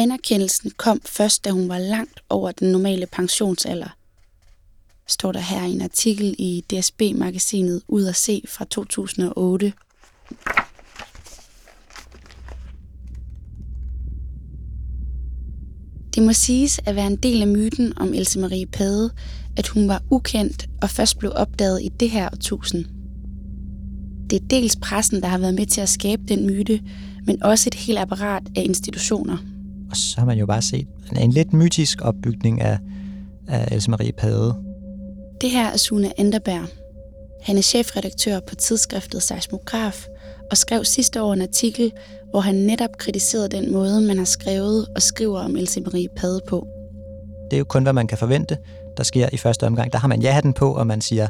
Anerkendelsen 0.00 0.70
kom 0.76 1.00
først, 1.06 1.44
da 1.44 1.50
hun 1.50 1.68
var 1.68 1.78
langt 1.78 2.20
over 2.28 2.52
den 2.52 2.72
normale 2.72 3.06
pensionsalder, 3.06 3.96
står 5.08 5.32
der 5.32 5.40
her 5.40 5.64
i 5.64 5.72
en 5.72 5.82
artikel 5.82 6.34
i 6.38 6.64
DSB-magasinet 6.70 7.82
Ud 7.88 8.04
at 8.04 8.16
se 8.16 8.42
fra 8.48 8.64
2008. 8.64 9.72
Det 16.14 16.22
må 16.22 16.32
siges 16.32 16.80
at 16.86 16.96
være 16.96 17.06
en 17.06 17.16
del 17.16 17.42
af 17.42 17.48
myten 17.48 17.98
om 17.98 18.14
Else 18.14 18.38
Marie 18.38 18.66
Pade, 18.66 19.10
at 19.56 19.68
hun 19.68 19.88
var 19.88 20.02
ukendt 20.10 20.68
og 20.82 20.90
først 20.90 21.18
blev 21.18 21.32
opdaget 21.34 21.82
i 21.82 21.88
det 21.88 22.10
her 22.10 22.28
årtusind. 22.32 22.84
Det 24.30 24.42
er 24.42 24.46
dels 24.46 24.76
pressen, 24.76 25.22
der 25.22 25.28
har 25.28 25.38
været 25.38 25.54
med 25.54 25.66
til 25.66 25.80
at 25.80 25.88
skabe 25.88 26.22
den 26.28 26.46
myte, 26.46 26.82
men 27.26 27.42
også 27.42 27.68
et 27.68 27.74
helt 27.74 27.98
apparat 27.98 28.42
af 28.56 28.62
institutioner. 28.62 29.49
Og 29.90 29.96
så 29.96 30.14
har 30.18 30.26
man 30.26 30.38
jo 30.38 30.46
bare 30.46 30.62
set 30.62 30.88
en 31.16 31.32
lidt 31.32 31.52
mytisk 31.52 32.00
opbygning 32.02 32.60
af, 32.60 32.78
af 33.48 33.68
Else 33.72 33.90
Marie 33.90 34.12
Pade. 34.12 34.54
Det 35.40 35.50
her 35.50 35.66
er 35.66 35.76
Sune 35.76 36.20
Enderberg. 36.20 36.66
Han 37.42 37.56
er 37.56 37.62
chefredaktør 37.62 38.40
på 38.40 38.54
tidsskriftet 38.54 39.22
Seismograf 39.22 40.06
og 40.50 40.56
skrev 40.56 40.84
sidste 40.84 41.22
år 41.22 41.32
en 41.32 41.42
artikel, 41.42 41.92
hvor 42.30 42.40
han 42.40 42.54
netop 42.54 42.90
kritiserede 42.98 43.48
den 43.48 43.72
måde, 43.72 44.00
man 44.00 44.18
har 44.18 44.24
skrevet 44.24 44.86
og 44.96 45.02
skriver 45.02 45.40
om 45.40 45.56
Else 45.56 45.80
Marie 45.80 46.08
Pade 46.16 46.40
på. 46.48 46.66
Det 47.50 47.56
er 47.56 47.58
jo 47.58 47.64
kun, 47.64 47.82
hvad 47.82 47.92
man 47.92 48.06
kan 48.06 48.18
forvente, 48.18 48.56
der 48.96 49.02
sker 49.02 49.28
i 49.32 49.36
første 49.36 49.66
omgang. 49.66 49.92
Der 49.92 49.98
har 49.98 50.08
man 50.08 50.22
ja-hatten 50.22 50.52
på, 50.52 50.74
og 50.74 50.86
man 50.86 51.00
siger, 51.00 51.28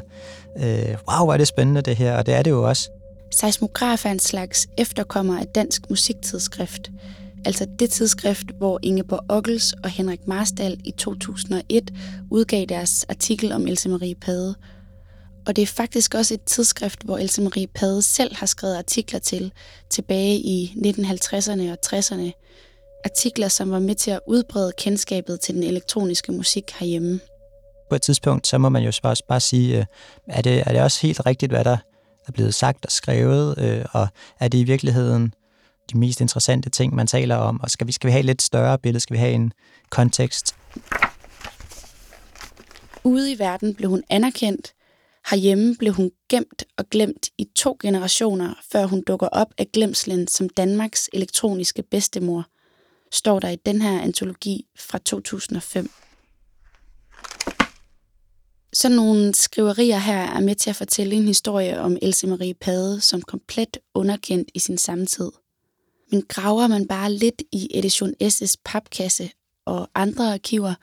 øh, 0.57 0.97
wow, 1.11 1.25
hvor 1.25 1.33
er 1.33 1.37
det 1.37 1.47
spændende 1.47 1.81
det 1.81 1.95
her, 1.95 2.17
og 2.17 2.25
det 2.25 2.33
er 2.33 2.41
det 2.41 2.51
jo 2.51 2.69
også. 2.69 2.89
Seismograf 3.31 4.05
er 4.05 4.11
en 4.11 4.19
slags 4.19 4.67
efterkommer 4.77 5.39
af 5.39 5.47
dansk 5.47 5.89
musiktidsskrift, 5.89 6.91
altså 7.45 7.67
det 7.79 7.89
tidsskrift, 7.89 8.45
hvor 8.57 8.79
Ingeborg 8.83 9.25
Ockels 9.29 9.73
og 9.83 9.89
Henrik 9.89 10.27
Marstal 10.27 10.79
i 10.85 10.91
2001 10.91 11.93
udgav 12.31 12.65
deres 12.65 13.03
artikel 13.09 13.51
om 13.51 13.67
Else 13.67 13.89
Marie 13.89 14.15
Pade. 14.15 14.55
Og 15.47 15.55
det 15.55 15.61
er 15.61 15.67
faktisk 15.67 16.15
også 16.15 16.33
et 16.33 16.43
tidsskrift, 16.43 17.03
hvor 17.03 17.17
Else 17.17 17.41
Marie 17.41 17.67
Pade 17.67 18.01
selv 18.01 18.35
har 18.35 18.45
skrevet 18.45 18.75
artikler 18.75 19.19
til, 19.19 19.51
tilbage 19.89 20.35
i 20.35 20.73
1950'erne 20.75 21.71
og 21.71 21.77
60'erne. 21.85 22.31
Artikler, 23.05 23.47
som 23.47 23.71
var 23.71 23.79
med 23.79 23.95
til 23.95 24.11
at 24.11 24.19
udbrede 24.27 24.71
kendskabet 24.77 25.39
til 25.39 25.55
den 25.55 25.63
elektroniske 25.63 26.31
musik 26.31 26.71
herhjemme. 26.79 27.19
På 27.89 27.95
et 27.95 28.01
tidspunkt, 28.01 28.47
så 28.47 28.57
må 28.57 28.69
man 28.69 28.83
jo 28.83 28.87
også 29.03 29.23
bare 29.27 29.39
sige, 29.39 29.77
øh, 29.79 29.85
er 30.27 30.41
det, 30.41 30.63
er 30.65 30.71
det 30.71 30.81
også 30.81 31.01
helt 31.01 31.25
rigtigt, 31.25 31.51
hvad 31.51 31.63
der 31.63 31.77
er 32.27 32.31
blevet 32.31 32.53
sagt 32.53 32.85
og 32.85 32.91
skrevet, 32.91 33.57
øh, 33.57 33.85
og 33.91 34.07
er 34.39 34.47
det 34.47 34.57
i 34.57 34.63
virkeligheden 34.63 35.33
de 35.93 35.97
mest 35.97 36.21
interessante 36.21 36.69
ting, 36.69 36.95
man 36.95 37.07
taler 37.07 37.35
om, 37.35 37.61
og 37.61 37.69
skal 37.69 37.87
vi, 37.87 37.91
skal 37.91 38.07
vi 38.07 38.11
have 38.11 38.19
et 38.19 38.25
lidt 38.25 38.41
større 38.41 38.77
billede, 38.79 38.99
skal 38.99 39.13
vi 39.13 39.19
have 39.19 39.33
en 39.33 39.53
kontekst? 39.89 40.55
Ude 43.03 43.31
i 43.31 43.39
verden 43.39 43.75
blev 43.75 43.89
hun 43.89 44.03
anerkendt, 44.09 44.73
herhjemme 45.29 45.75
blev 45.75 45.93
hun 45.93 46.11
gemt 46.29 46.63
og 46.77 46.85
glemt 46.89 47.29
i 47.37 47.47
to 47.55 47.77
generationer, 47.81 48.53
før 48.71 48.85
hun 48.85 49.03
dukker 49.07 49.27
op 49.27 49.47
af 49.57 49.67
glemslen 49.73 50.27
som 50.27 50.49
Danmarks 50.49 51.09
elektroniske 51.13 51.83
bedstemor, 51.83 52.45
står 53.11 53.39
der 53.39 53.49
i 53.49 53.55
den 53.65 53.81
her 53.81 54.01
antologi 54.01 54.65
fra 54.79 54.97
2005. 54.97 55.91
Sådan 58.73 58.95
nogle 58.95 59.33
skriverier 59.35 59.97
her 59.97 60.21
er 60.21 60.39
med 60.39 60.55
til 60.55 60.69
at 60.69 60.75
fortælle 60.75 61.15
en 61.15 61.27
historie 61.27 61.79
om 61.79 61.97
Else 62.01 62.27
Marie 62.27 62.53
Pade 62.53 63.01
som 63.01 63.21
komplet 63.21 63.77
underkendt 63.93 64.51
i 64.53 64.59
sin 64.59 64.77
samtid. 64.77 65.31
Men 66.11 66.23
graver 66.27 66.67
man 66.67 66.87
bare 66.87 67.13
lidt 67.13 67.41
i 67.51 67.67
Edition 67.73 68.13
S' 68.23 68.55
papkasse 68.65 69.31
og 69.65 69.89
andre 69.95 70.33
arkiver, 70.33 70.73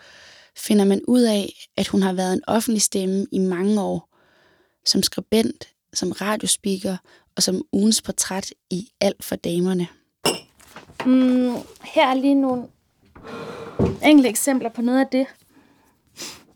finder 0.57 0.84
man 0.84 1.01
ud 1.09 1.23
af, 1.23 1.69
at 1.77 1.89
hun 1.89 2.03
har 2.03 2.12
været 2.12 2.33
en 2.33 2.43
offentlig 2.47 2.83
stemme 2.83 3.27
i 3.33 3.39
mange 3.39 3.81
år, 3.81 4.09
som 4.84 5.03
skribent, 5.03 5.69
som 5.94 6.12
radiospeaker 6.12 6.97
og 7.37 7.43
som 7.43 7.62
ugens 7.72 8.03
portræt 8.03 8.53
i 8.71 8.89
Alt 9.00 9.25
for 9.25 9.37
damerne. 9.37 9.89
Mm, 11.06 11.55
her 11.83 12.06
er 12.06 12.15
lige 12.15 12.34
nogle 12.34 12.65
enkelte 14.05 14.28
eksempler 14.28 14.69
på 14.69 14.83
noget 14.83 15.00
af 15.00 15.06
det, 15.12 15.27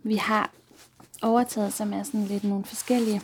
vi 0.03 0.17
har 0.17 0.51
overtaget, 1.23 1.73
som 1.73 1.93
er 1.93 2.03
sådan 2.03 2.25
lidt 2.25 2.45
nogle 2.45 2.65
forskellige 2.65 3.23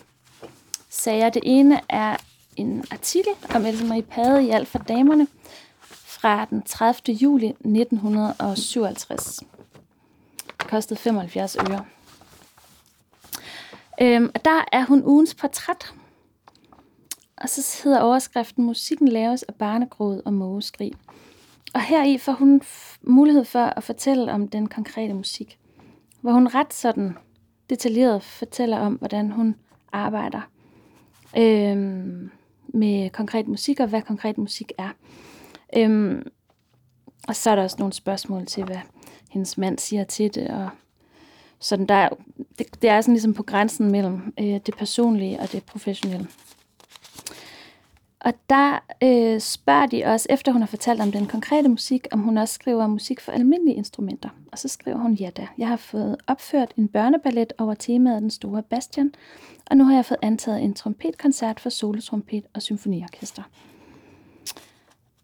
sager. 0.88 1.30
Det 1.30 1.42
ene 1.44 1.80
er 1.88 2.16
en 2.58 2.84
artikel 2.90 3.32
om 3.54 3.66
Else 3.66 3.86
Marie 3.86 4.02
Pade 4.02 4.46
i 4.46 4.50
Alt 4.50 4.68
for 4.68 4.78
damerne 4.78 5.26
fra 5.80 6.44
den 6.44 6.62
30. 6.62 7.16
juli 7.16 7.46
1957. 7.46 9.40
Det 10.46 10.66
kostede 10.70 11.00
75 11.00 11.56
øre. 11.56 11.84
Øhm, 14.02 14.30
og 14.34 14.44
der 14.44 14.64
er 14.72 14.84
hun 14.84 15.04
ugens 15.04 15.34
portræt. 15.34 15.92
Og 17.36 17.48
så 17.48 17.80
hedder 17.84 18.00
overskriften, 18.00 18.64
musikken 18.64 19.08
laves 19.08 19.42
af 19.42 19.54
barnegråd 19.54 20.22
og 20.24 20.32
mågeskrig. 20.32 20.92
Og 21.74 21.82
her 21.82 22.04
i 22.04 22.18
får 22.18 22.32
hun 22.32 22.62
mulighed 23.02 23.44
for 23.44 23.64
at 23.64 23.84
fortælle 23.84 24.32
om 24.32 24.48
den 24.48 24.68
konkrete 24.68 25.14
musik. 25.14 25.58
Hvor 26.20 26.32
hun 26.32 26.54
ret 26.54 26.74
sådan 26.74 27.16
detaljeret 27.70 28.22
fortæller 28.22 28.78
om, 28.78 28.94
hvordan 28.94 29.30
hun 29.30 29.56
arbejder 29.92 30.40
øhm, 31.36 32.30
med 32.68 33.10
konkret 33.10 33.48
musik, 33.48 33.80
og 33.80 33.86
hvad 33.86 34.02
konkret 34.02 34.38
musik 34.38 34.72
er. 34.78 34.90
Øhm, 35.76 36.22
og 37.28 37.36
så 37.36 37.50
er 37.50 37.54
der 37.54 37.62
også 37.62 37.76
nogle 37.78 37.92
spørgsmål 37.92 38.46
til, 38.46 38.64
hvad 38.64 38.80
hendes 39.30 39.58
mand 39.58 39.78
siger 39.78 40.04
til 40.04 40.34
det, 40.34 40.48
og 40.48 40.68
sådan 41.58 41.86
der, 41.86 42.08
det, 42.58 42.82
det 42.82 42.90
er 42.90 43.00
sådan 43.00 43.14
ligesom 43.14 43.34
på 43.34 43.42
grænsen 43.42 43.90
mellem 43.90 44.34
øh, 44.40 44.60
det 44.66 44.74
personlige 44.78 45.40
og 45.40 45.52
det 45.52 45.64
professionelle. 45.64 46.28
Og 48.20 48.32
der 48.50 48.78
øh, 49.02 49.40
spørger 49.40 49.86
de 49.86 50.04
også, 50.04 50.26
efter 50.30 50.52
hun 50.52 50.62
har 50.62 50.66
fortalt 50.66 51.00
om 51.00 51.12
den 51.12 51.26
konkrete 51.26 51.68
musik, 51.68 52.06
om 52.12 52.20
hun 52.20 52.38
også 52.38 52.54
skriver 52.54 52.86
musik 52.86 53.20
for 53.20 53.32
almindelige 53.32 53.76
instrumenter. 53.76 54.28
Og 54.52 54.58
så 54.58 54.68
skriver 54.68 54.98
hun, 54.98 55.14
ja 55.14 55.30
da, 55.36 55.46
jeg 55.58 55.68
har 55.68 55.76
fået 55.76 56.16
opført 56.26 56.72
en 56.76 56.88
børneballet 56.88 57.52
over 57.58 57.74
temaet 57.74 58.22
Den 58.22 58.30
Store 58.30 58.62
Bastian, 58.62 59.14
og 59.70 59.76
nu 59.76 59.84
har 59.84 59.94
jeg 59.94 60.04
fået 60.04 60.18
antaget 60.22 60.62
en 60.62 60.74
trompetkoncert 60.74 61.60
for 61.60 61.70
solotrompet 61.70 62.44
og 62.54 62.62
symfoniorkester. 62.62 63.42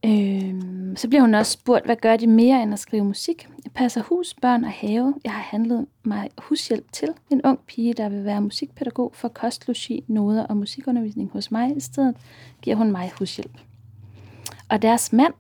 Øh, 0.05 0.55
så 0.97 1.09
bliver 1.09 1.21
hun 1.21 1.35
også 1.35 1.53
spurgt, 1.53 1.85
hvad 1.85 1.97
gør 1.97 2.17
de 2.17 2.27
mere 2.27 2.63
end 2.63 2.73
at 2.73 2.79
skrive 2.79 3.05
musik? 3.05 3.49
Jeg 3.65 3.73
passer 3.73 4.03
hus, 4.03 4.35
børn 4.43 4.65
og 4.65 4.71
have. 4.71 5.15
Jeg 5.25 5.33
har 5.33 5.43
handlet 5.43 5.87
mig 6.05 6.31
hushjælp 6.39 6.93
til 6.93 7.09
en 7.31 7.41
ung 7.45 7.61
pige, 7.67 7.95
der 7.95 8.09
vil 8.09 8.25
være 8.25 8.41
musikpædagog 8.41 9.13
for 9.15 9.29
kost, 9.29 9.67
logi, 9.67 10.05
noder 10.09 10.47
og 10.47 10.57
musikundervisning 10.57 11.31
hos 11.31 11.51
mig. 11.51 11.77
I 11.77 11.81
stedet 11.81 12.17
giver 12.63 12.77
hun 12.77 12.93
mig 12.93 13.13
hushjælp. 13.19 13.59
Og 14.69 14.83
deres 14.83 15.13
mand, 15.13 15.35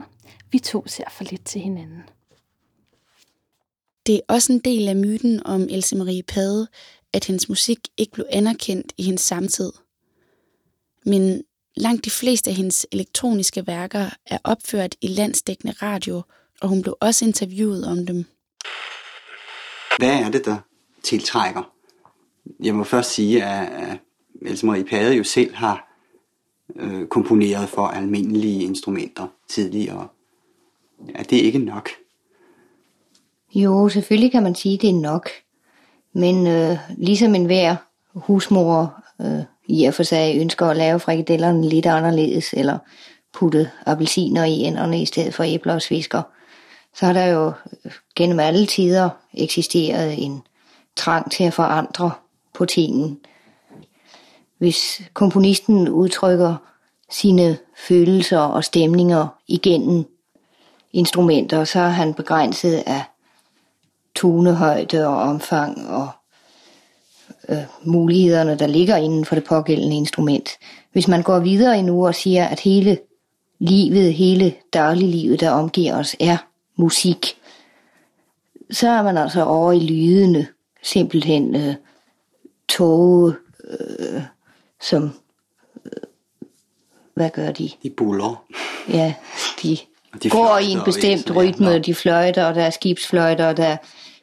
vi 0.53 0.59
to 0.59 0.87
ser 0.87 1.11
for 1.11 1.25
lidt 1.25 1.45
til 1.45 1.61
hinanden. 1.61 2.03
Det 4.07 4.15
er 4.15 4.21
også 4.29 4.53
en 4.53 4.59
del 4.59 4.89
af 4.89 4.97
myten 4.97 5.47
om 5.47 5.63
Else 5.71 5.97
Marie 5.97 6.23
Pade, 6.23 6.69
at 7.13 7.25
hendes 7.25 7.49
musik 7.49 7.79
ikke 7.97 8.13
blev 8.13 8.27
anerkendt 8.31 8.93
i 8.99 9.03
hendes 9.03 9.23
samtid. 9.23 9.73
Men 11.07 11.43
Langt 11.77 12.05
de 12.05 12.11
fleste 12.11 12.51
af 12.51 12.57
hendes 12.57 12.87
elektroniske 12.93 13.67
værker 13.67 14.11
er 14.27 14.39
opført 14.45 14.95
i 15.01 15.07
landsdækkende 15.07 15.75
radio, 15.83 16.23
og 16.61 16.69
hun 16.69 16.83
blev 16.83 16.97
også 17.01 17.25
interviewet 17.25 17.87
om 17.87 18.07
dem. 18.07 18.25
Hvad 19.99 20.21
er 20.21 20.31
det, 20.31 20.45
der 20.45 20.57
tiltrækker? 21.03 21.73
Jeg 22.61 22.75
må 22.75 22.85
først 22.85 23.11
sige, 23.11 23.45
at 23.45 23.99
Else 24.43 24.67
Marie 24.67 24.85
Pade 24.85 25.15
jo 25.15 25.25
selv 25.25 25.55
har 25.55 25.99
øh, 26.77 27.07
komponeret 27.07 27.69
for 27.69 27.87
almindelige 27.87 28.63
instrumenter 28.63 29.27
tidligere. 29.49 30.09
Er 31.15 31.23
det 31.23 31.37
ikke 31.37 31.59
nok? 31.59 31.89
Jo, 33.55 33.89
selvfølgelig 33.89 34.33
kan 34.33 34.43
man 34.43 34.55
sige, 34.55 34.75
at 34.75 34.83
det 34.83 34.91
er 34.91 35.01
nok. 35.01 35.29
Men 36.13 36.47
øh, 36.47 36.79
ligesom 36.99 37.35
enhver 37.35 37.77
husmor 38.15 39.05
øh, 39.21 39.45
i 39.69 39.85
og 39.85 39.95
for 39.95 40.03
sig 40.03 40.41
ønsker 40.41 40.67
at 40.67 40.77
lave 40.77 41.01
frikadellerne 41.01 41.69
lidt 41.69 41.87
anderledes, 41.87 42.53
eller 42.53 42.79
putte 43.33 43.71
appelsiner 43.87 44.45
i 44.45 44.53
enderne 44.53 45.03
i 45.03 45.07
stedet 45.07 45.35
for 45.35 45.45
æbler 45.45 45.75
og 45.75 45.83
svisker, 45.83 46.23
så 46.95 47.07
har 47.07 47.13
der 47.13 47.27
jo 47.27 47.53
gennem 48.17 48.41
alle 48.41 48.67
tider 48.67 49.11
eksisteret 49.35 50.25
en 50.25 50.43
trang 50.97 51.31
til 51.31 51.45
at 51.45 51.55
forandre 51.55 52.11
på 52.55 52.65
tingen. 52.65 53.19
Hvis 54.59 55.03
komponisten 55.13 55.89
udtrykker 55.89 56.57
sine 57.11 57.59
følelser 57.89 58.39
og 58.39 58.65
stemninger 58.65 59.27
igennem 59.49 60.05
instrumenter, 60.93 61.65
så 61.65 61.81
er 61.81 61.89
han 61.89 62.15
begrænset 62.15 62.83
af 62.87 63.05
tonehøjde 64.15 65.07
og 65.07 65.17
omfang 65.17 65.89
og 65.89 66.09
øh, 67.49 67.59
mulighederne, 67.83 68.59
der 68.59 68.67
ligger 68.67 68.97
inden 68.97 69.25
for 69.25 69.35
det 69.35 69.45
pågældende 69.45 69.97
instrument. 69.97 70.51
Hvis 70.93 71.09
man 71.09 71.23
går 71.23 71.39
videre 71.39 71.79
endnu 71.79 72.07
og 72.07 72.15
siger, 72.15 72.45
at 72.47 72.61
hele 72.61 72.99
livet, 73.59 74.15
hele 74.15 74.55
dagliglivet, 74.73 75.41
der 75.41 75.51
omgiver 75.51 75.99
os, 75.99 76.17
er 76.21 76.37
musik. 76.77 77.37
Så 78.71 78.89
er 78.89 79.03
man 79.03 79.17
altså 79.19 79.45
over 79.45 79.73
i 79.73 79.81
lydene, 79.81 80.47
simpelthen 80.83 81.57
øh, 81.57 81.75
tog, 82.69 83.33
øh, 83.71 84.23
som, 84.81 85.11
øh, 85.85 85.91
hvad 87.15 87.31
gør 87.31 87.51
de? 87.51 87.71
De 87.83 87.91
buller. 87.91 88.45
Ja, 88.89 89.15
de, 89.63 89.79
Og 90.13 90.23
de 90.23 90.31
går 90.31 90.59
i 90.59 90.71
en 90.71 90.79
og 90.79 90.85
bestemt 90.85 91.13
instrumenter. 91.13 91.53
rytme, 91.53 91.75
og 91.75 91.87
de 91.87 91.95
fløjter, 91.95 92.45
og 92.45 92.55
der 92.55 92.63
er 92.63 92.71
skibsfløjter, 92.71 93.47
og 93.47 93.57
der 93.57 93.65
er 93.65 93.77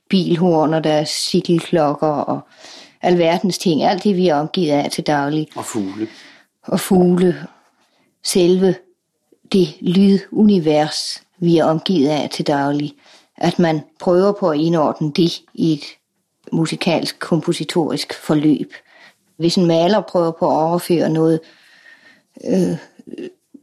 bilhorn, 0.09 0.73
og 0.73 0.83
der 0.83 0.93
er 0.93 1.05
cykelklokker, 1.05 2.07
og 2.07 2.39
alverdens 3.01 3.57
ting. 3.57 3.83
Alt 3.83 4.03
det, 4.03 4.15
vi 4.15 4.27
er 4.27 4.35
omgivet 4.35 4.71
af 4.71 4.91
til 4.91 5.03
daglig. 5.07 5.47
Og 5.55 5.65
fugle. 5.65 6.07
Og 6.63 6.79
fugle. 6.79 7.47
Selve 8.23 8.75
det 9.51 9.67
lydunivers, 9.81 11.23
vi 11.39 11.57
er 11.57 11.65
omgivet 11.65 12.09
af 12.09 12.29
til 12.29 12.47
daglig. 12.47 12.93
At 13.37 13.59
man 13.59 13.81
prøver 13.99 14.31
på 14.31 14.49
at 14.49 14.59
indordne 14.59 15.11
det 15.11 15.41
i 15.53 15.73
et 15.73 15.83
musikalsk, 16.51 17.19
kompositorisk 17.19 18.13
forløb. 18.13 18.73
Hvis 19.37 19.55
en 19.55 19.65
maler 19.65 20.01
prøver 20.01 20.31
på 20.31 20.45
at 20.51 20.55
overføre 20.55 21.09
noget, 21.09 21.39
øh, 22.47 22.77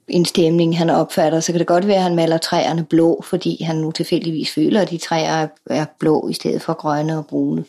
en 0.09 0.25
stemning, 0.25 0.79
han 0.79 0.91
opfatter, 0.91 1.41
så 1.41 1.53
kan 1.53 1.59
det 1.59 1.67
godt 1.67 1.87
være, 1.87 1.97
at 1.97 2.03
han 2.03 2.17
maler 2.17 2.39
træerne 2.39 2.85
blå, 2.85 3.23
fordi 3.25 3.63
han 3.63 3.77
nu 3.77 3.91
tilfældigvis 3.91 4.51
føler, 4.55 4.81
at 4.81 4.91
de 4.91 4.99
træer 4.99 5.31
er- 5.33 5.49
er 5.67 5.85
blå 5.99 6.29
i 6.29 6.33
stedet 6.33 6.63
for 6.63 6.73
grønne 6.73 7.19
og 7.19 7.27
brune. 7.27 7.65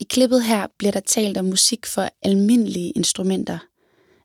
I 0.00 0.04
klippet 0.04 0.44
her 0.44 0.66
bliver 0.78 0.92
der 0.92 1.00
talt 1.00 1.38
om 1.38 1.44
musik 1.44 1.86
for 1.86 2.10
almindelige 2.22 2.90
instrumenter. 2.90 3.58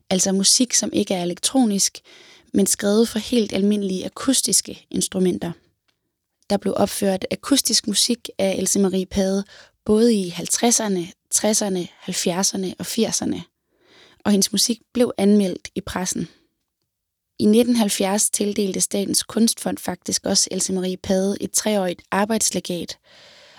Altså 0.09 0.31
musik, 0.31 0.73
som 0.73 0.89
ikke 0.93 1.13
er 1.13 1.23
elektronisk, 1.23 1.99
men 2.53 2.67
skrevet 2.67 3.09
for 3.09 3.19
helt 3.19 3.53
almindelige 3.53 4.05
akustiske 4.05 4.87
instrumenter. 4.91 5.51
Der 6.49 6.57
blev 6.57 6.73
opført 6.77 7.25
akustisk 7.31 7.87
musik 7.87 8.29
af 8.37 8.55
Else 8.57 8.79
Marie 8.79 9.05
Pade 9.05 9.43
både 9.85 10.13
i 10.13 10.29
50'erne, 10.29 11.11
60'erne, 11.35 11.87
70'erne 12.07 12.73
og 12.79 12.85
80'erne. 12.85 13.41
Og 14.25 14.31
hendes 14.31 14.51
musik 14.51 14.79
blev 14.93 15.11
anmeldt 15.17 15.69
i 15.75 15.81
pressen. 15.81 16.27
I 17.39 17.43
1970 17.43 18.29
tildelte 18.29 18.81
Statens 18.81 19.23
Kunstfond 19.23 19.77
faktisk 19.77 20.25
også 20.25 20.47
Else 20.51 20.73
Marie 20.73 20.97
Pade 20.97 21.37
et 21.41 21.51
treårigt 21.51 22.01
arbejdslegat, 22.11 22.97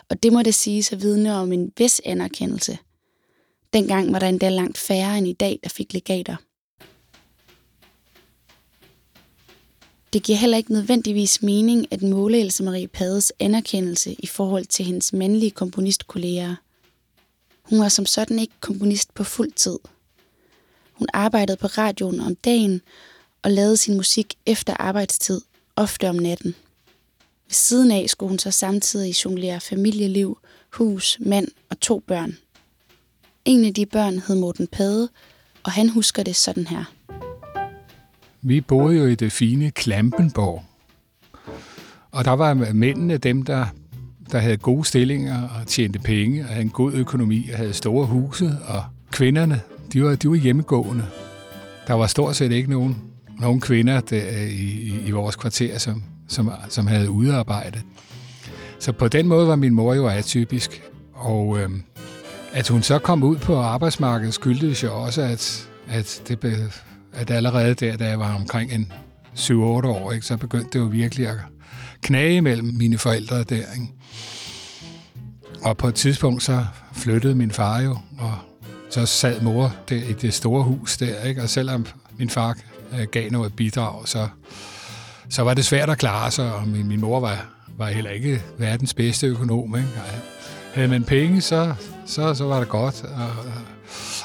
og 0.08 0.22
det 0.22 0.32
må 0.32 0.42
det 0.42 0.54
sige 0.54 0.84
at 0.92 1.02
vidne 1.02 1.34
om 1.34 1.52
en 1.52 1.72
vis 1.78 2.00
anerkendelse. 2.04 2.78
Dengang 3.72 4.12
var 4.12 4.18
der 4.18 4.28
endda 4.28 4.48
langt 4.48 4.78
færre 4.78 5.18
end 5.18 5.28
i 5.28 5.32
dag, 5.32 5.60
der 5.62 5.68
fik 5.68 5.92
legater. 5.92 6.36
Det 10.12 10.22
giver 10.22 10.38
heller 10.38 10.56
ikke 10.56 10.72
nødvendigvis 10.72 11.42
mening 11.42 11.92
at 11.92 12.02
måle 12.02 12.40
Else 12.40 12.62
Marie 12.62 12.88
Pades 12.88 13.32
anerkendelse 13.40 14.16
i 14.18 14.26
forhold 14.26 14.64
til 14.64 14.84
hendes 14.84 15.12
mandlige 15.12 15.50
komponistkolleger. 15.50 16.54
Hun 17.62 17.80
var 17.80 17.88
som 17.88 18.06
sådan 18.06 18.38
ikke 18.38 18.54
komponist 18.60 19.14
på 19.14 19.24
fuld 19.24 19.52
tid. 19.52 19.78
Hun 20.92 21.08
arbejdede 21.12 21.56
på 21.56 21.66
radioen 21.66 22.20
om 22.20 22.34
dagen 22.36 22.80
og 23.42 23.50
lavede 23.50 23.76
sin 23.76 23.96
musik 23.96 24.34
efter 24.46 24.74
arbejdstid, 24.74 25.40
ofte 25.76 26.08
om 26.08 26.16
natten. 26.16 26.54
Ved 27.46 27.54
siden 27.54 27.90
af 27.90 28.04
skulle 28.08 28.28
hun 28.28 28.38
så 28.38 28.50
samtidig 28.50 29.24
jonglere 29.24 29.60
familieliv, 29.60 30.38
hus, 30.72 31.18
mand 31.20 31.48
og 31.70 31.80
to 31.80 32.02
børn. 32.06 32.36
En 33.44 33.64
af 33.64 33.74
de 33.74 33.86
børn 33.86 34.18
hed 34.18 34.36
Morten 34.40 34.66
Pade, 34.66 35.08
og 35.62 35.72
han 35.72 35.88
husker 35.88 36.22
det 36.22 36.36
sådan 36.36 36.66
her. 36.66 36.84
Vi 38.42 38.60
boede 38.60 38.98
jo 38.98 39.06
i 39.06 39.14
det 39.14 39.32
fine 39.32 39.70
Klampenborg. 39.70 40.64
Og 42.10 42.24
der 42.24 42.30
var 42.30 42.54
mændene 42.72 43.16
dem, 43.16 43.42
der, 43.42 43.66
der 44.32 44.38
havde 44.38 44.56
gode 44.56 44.84
stillinger 44.84 45.48
og 45.48 45.66
tjente 45.66 45.98
penge 45.98 46.42
og 46.42 46.48
havde 46.48 46.62
en 46.62 46.70
god 46.70 46.92
økonomi 46.92 47.48
og 47.52 47.56
havde 47.56 47.72
store 47.72 48.06
huse. 48.06 48.58
Og 48.68 48.84
kvinderne, 49.10 49.60
de 49.92 50.02
var, 50.02 50.14
de 50.14 50.28
var 50.28 50.36
hjemmegående. 50.36 51.06
Der 51.86 51.94
var 51.94 52.06
stort 52.06 52.36
set 52.36 52.52
ikke 52.52 52.70
nogen, 52.70 52.96
nogen 53.40 53.60
kvinder 53.60 54.00
der, 54.00 54.28
øh, 54.28 54.50
i, 54.50 54.88
i, 54.88 55.06
i 55.06 55.10
vores 55.10 55.36
kvarter, 55.36 55.78
som, 55.78 56.02
som, 56.28 56.50
som 56.68 56.86
havde 56.86 57.10
udarbejdet. 57.10 57.82
Så 58.78 58.92
på 58.92 59.08
den 59.08 59.28
måde 59.28 59.48
var 59.48 59.56
min 59.56 59.74
mor 59.74 59.94
jo 59.94 60.06
atypisk. 60.08 60.82
Og 61.14 61.58
øh, 61.58 61.70
at 62.52 62.68
hun 62.68 62.82
så 62.82 62.98
kom 62.98 63.22
ud 63.22 63.36
på 63.36 63.56
arbejdsmarkedet 63.56 64.34
skyldtes 64.34 64.82
jo 64.82 65.02
også, 65.02 65.22
at, 65.22 65.68
at, 65.88 66.22
det 66.28 66.40
be, 66.40 66.72
at 67.12 67.30
allerede 67.30 67.74
der, 67.74 67.96
da 67.96 68.08
jeg 68.08 68.18
var 68.18 68.34
omkring 68.34 68.72
en 68.72 68.92
7-8 69.36 69.52
år, 69.52 70.12
ikke, 70.12 70.26
så 70.26 70.36
begyndte 70.36 70.70
det 70.72 70.78
jo 70.78 70.84
virkelig 70.84 71.28
at 71.28 71.36
knage 72.02 72.42
mellem 72.42 72.74
mine 72.74 72.98
forældre 72.98 73.42
der. 73.42 73.54
Ikke? 73.54 73.92
Og 75.62 75.76
på 75.76 75.88
et 75.88 75.94
tidspunkt 75.94 76.42
så 76.42 76.66
flyttede 76.92 77.34
min 77.34 77.50
far 77.50 77.80
jo, 77.80 77.98
og 78.18 78.34
så 78.90 79.06
sad 79.06 79.40
mor 79.40 79.74
der 79.88 79.96
i 79.96 80.12
det 80.12 80.34
store 80.34 80.62
hus 80.62 80.96
der, 80.96 81.22
ikke? 81.22 81.42
og 81.42 81.48
selvom 81.48 81.86
min 82.18 82.30
far 82.30 82.58
øh, 82.92 83.06
gav 83.12 83.30
noget 83.30 83.56
bidrag, 83.56 84.08
så, 84.08 84.28
så 85.28 85.42
var 85.42 85.54
det 85.54 85.64
svært 85.64 85.90
at 85.90 85.98
klare 85.98 86.30
sig, 86.30 86.54
og 86.54 86.68
min, 86.68 86.88
min 86.88 87.00
mor 87.00 87.20
var, 87.20 87.46
var 87.78 87.88
heller 87.88 88.10
ikke 88.10 88.42
verdens 88.58 88.94
bedste 88.94 89.26
økonom. 89.26 89.76
Ikke? 89.76 89.88
Og 89.96 90.20
havde 90.74 90.88
man 90.88 91.04
penge, 91.04 91.40
så, 91.40 91.74
så, 92.06 92.34
så 92.34 92.44
var 92.44 92.58
det 92.58 92.68
godt, 92.68 93.04
og, 93.04 93.30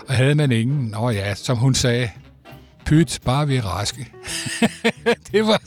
og 0.08 0.14
havde 0.14 0.36
man 0.36 0.52
ingen, 0.52 0.88
nå 0.88 1.10
ja, 1.10 1.36
som 1.36 1.58
hun 1.58 1.76
sagde, 1.76 2.10
pyt, 2.86 3.20
bare 3.26 3.48
vi 3.48 3.56
er 3.56 3.62
raske. 3.62 4.08
det 5.32 5.48
var 5.48 5.62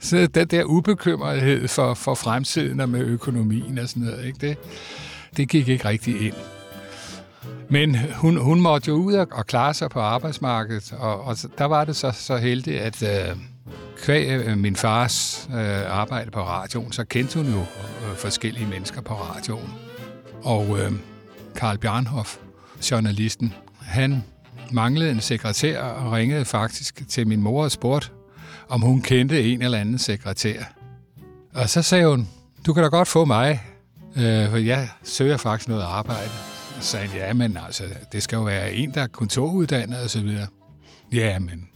så 0.00 0.26
den 0.26 0.46
der 0.46 0.64
ubekymrethed 0.64 1.68
for, 1.68 1.94
for 1.94 2.14
fremtiden 2.14 2.80
og 2.80 2.88
med 2.88 3.00
økonomien 3.00 3.78
og 3.78 3.88
sådan 3.88 4.02
noget. 4.02 4.24
Ikke? 4.24 4.38
Det, 4.48 4.56
det 5.36 5.48
gik 5.48 5.68
ikke 5.68 5.88
rigtig 5.88 6.26
ind. 6.26 6.34
Men 7.68 7.96
hun, 8.14 8.36
hun 8.36 8.60
måtte 8.60 8.88
jo 8.88 8.94
ud 8.94 9.14
og, 9.14 9.28
og 9.32 9.46
klare 9.46 9.74
sig 9.74 9.90
på 9.90 10.00
arbejdsmarkedet, 10.00 10.94
og, 10.98 11.24
og 11.24 11.36
der 11.58 11.64
var 11.64 11.84
det 11.84 11.96
så, 11.96 12.10
så 12.10 12.36
heldigt, 12.36 12.80
at 12.80 13.02
øh, 13.02 13.36
kvæg 13.96 14.28
øh, 14.28 14.58
min 14.58 14.76
fars 14.76 15.48
øh, 15.54 15.98
arbejde 15.98 16.30
på 16.30 16.40
radioen, 16.40 16.92
så 16.92 17.04
kendte 17.04 17.38
hun 17.38 17.52
jo 17.52 17.60
øh, 17.60 18.16
forskellige 18.16 18.66
mennesker 18.66 19.00
på 19.00 19.14
radioen. 19.14 19.74
Og 20.42 20.78
øh, 20.78 20.92
Karl 21.56 21.78
Bjarnhoff, 21.78 22.36
journalisten, 22.90 23.54
han 23.80 24.24
manglede 24.72 25.10
en 25.10 25.20
sekretær 25.20 25.80
og 25.80 26.12
ringede 26.12 26.44
faktisk 26.44 27.08
til 27.08 27.26
min 27.26 27.40
mor 27.40 27.64
og 27.64 27.70
spurgte, 27.70 28.08
om 28.68 28.80
hun 28.80 29.02
kendte 29.02 29.42
en 29.42 29.62
eller 29.62 29.78
anden 29.78 29.98
sekretær. 29.98 30.62
Og 31.54 31.68
så 31.68 31.82
sagde 31.82 32.06
hun, 32.08 32.28
du 32.66 32.72
kan 32.72 32.82
da 32.82 32.88
godt 32.88 33.08
få 33.08 33.24
mig, 33.24 33.62
øh, 34.16 34.50
for 34.50 34.56
jeg 34.56 34.88
søger 35.02 35.36
faktisk 35.36 35.68
noget 35.68 35.82
arbejde. 35.82 36.30
Så 36.80 36.86
sagde 36.86 37.06
han, 37.06 37.18
ja, 37.18 37.32
men 37.32 37.58
altså, 37.66 37.84
det 38.12 38.22
skal 38.22 38.36
jo 38.36 38.42
være 38.42 38.72
en, 38.72 38.94
der 38.94 39.02
er 39.02 39.06
kontoruddannet 39.06 39.98
og 39.98 40.10
så 40.10 40.20
videre. 40.20 40.46
Ja, 41.12 41.38
men 41.38 41.68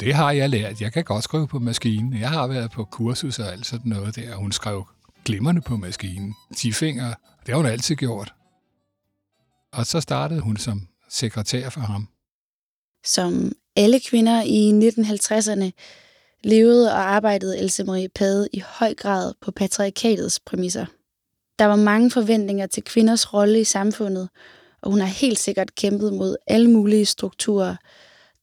det 0.00 0.14
har 0.14 0.32
jeg 0.32 0.50
lært. 0.50 0.80
Jeg 0.80 0.92
kan 0.92 1.04
godt 1.04 1.24
skrive 1.24 1.48
på 1.48 1.58
maskinen. 1.58 2.20
Jeg 2.20 2.30
har 2.30 2.46
været 2.46 2.70
på 2.70 2.84
kursus 2.84 3.38
og 3.38 3.52
alt 3.52 3.66
sådan 3.66 3.88
noget 3.88 4.16
der. 4.16 4.34
Hun 4.34 4.52
skrev 4.52 4.86
glimrende 5.24 5.60
på 5.60 5.76
maskinen. 5.76 6.34
Tifinger, 6.56 7.14
det 7.46 7.48
har 7.48 7.56
hun 7.56 7.66
altid 7.66 7.96
gjort. 7.96 8.34
Og 9.72 9.86
så 9.86 10.00
startede 10.00 10.40
hun 10.40 10.56
som 10.56 10.88
sekretær 11.08 11.70
for 11.70 11.80
ham. 11.80 12.08
Som 13.04 13.52
alle 13.76 14.00
kvinder 14.00 14.42
i 14.42 14.88
1950'erne 14.88 15.70
levede 16.44 16.92
og 16.92 16.98
arbejdede 16.98 17.58
Else 17.58 17.84
Marie 17.84 18.08
Pade 18.08 18.48
i 18.52 18.62
høj 18.66 18.94
grad 18.94 19.34
på 19.40 19.50
patriarkatets 19.50 20.40
præmisser. 20.40 20.86
Der 21.58 21.64
var 21.64 21.76
mange 21.76 22.10
forventninger 22.10 22.66
til 22.66 22.82
kvinders 22.82 23.34
rolle 23.34 23.60
i 23.60 23.64
samfundet, 23.64 24.28
og 24.82 24.90
hun 24.90 25.00
har 25.00 25.06
helt 25.06 25.38
sikkert 25.38 25.74
kæmpet 25.74 26.12
mod 26.12 26.36
alle 26.46 26.70
mulige 26.70 27.06
strukturer, 27.06 27.76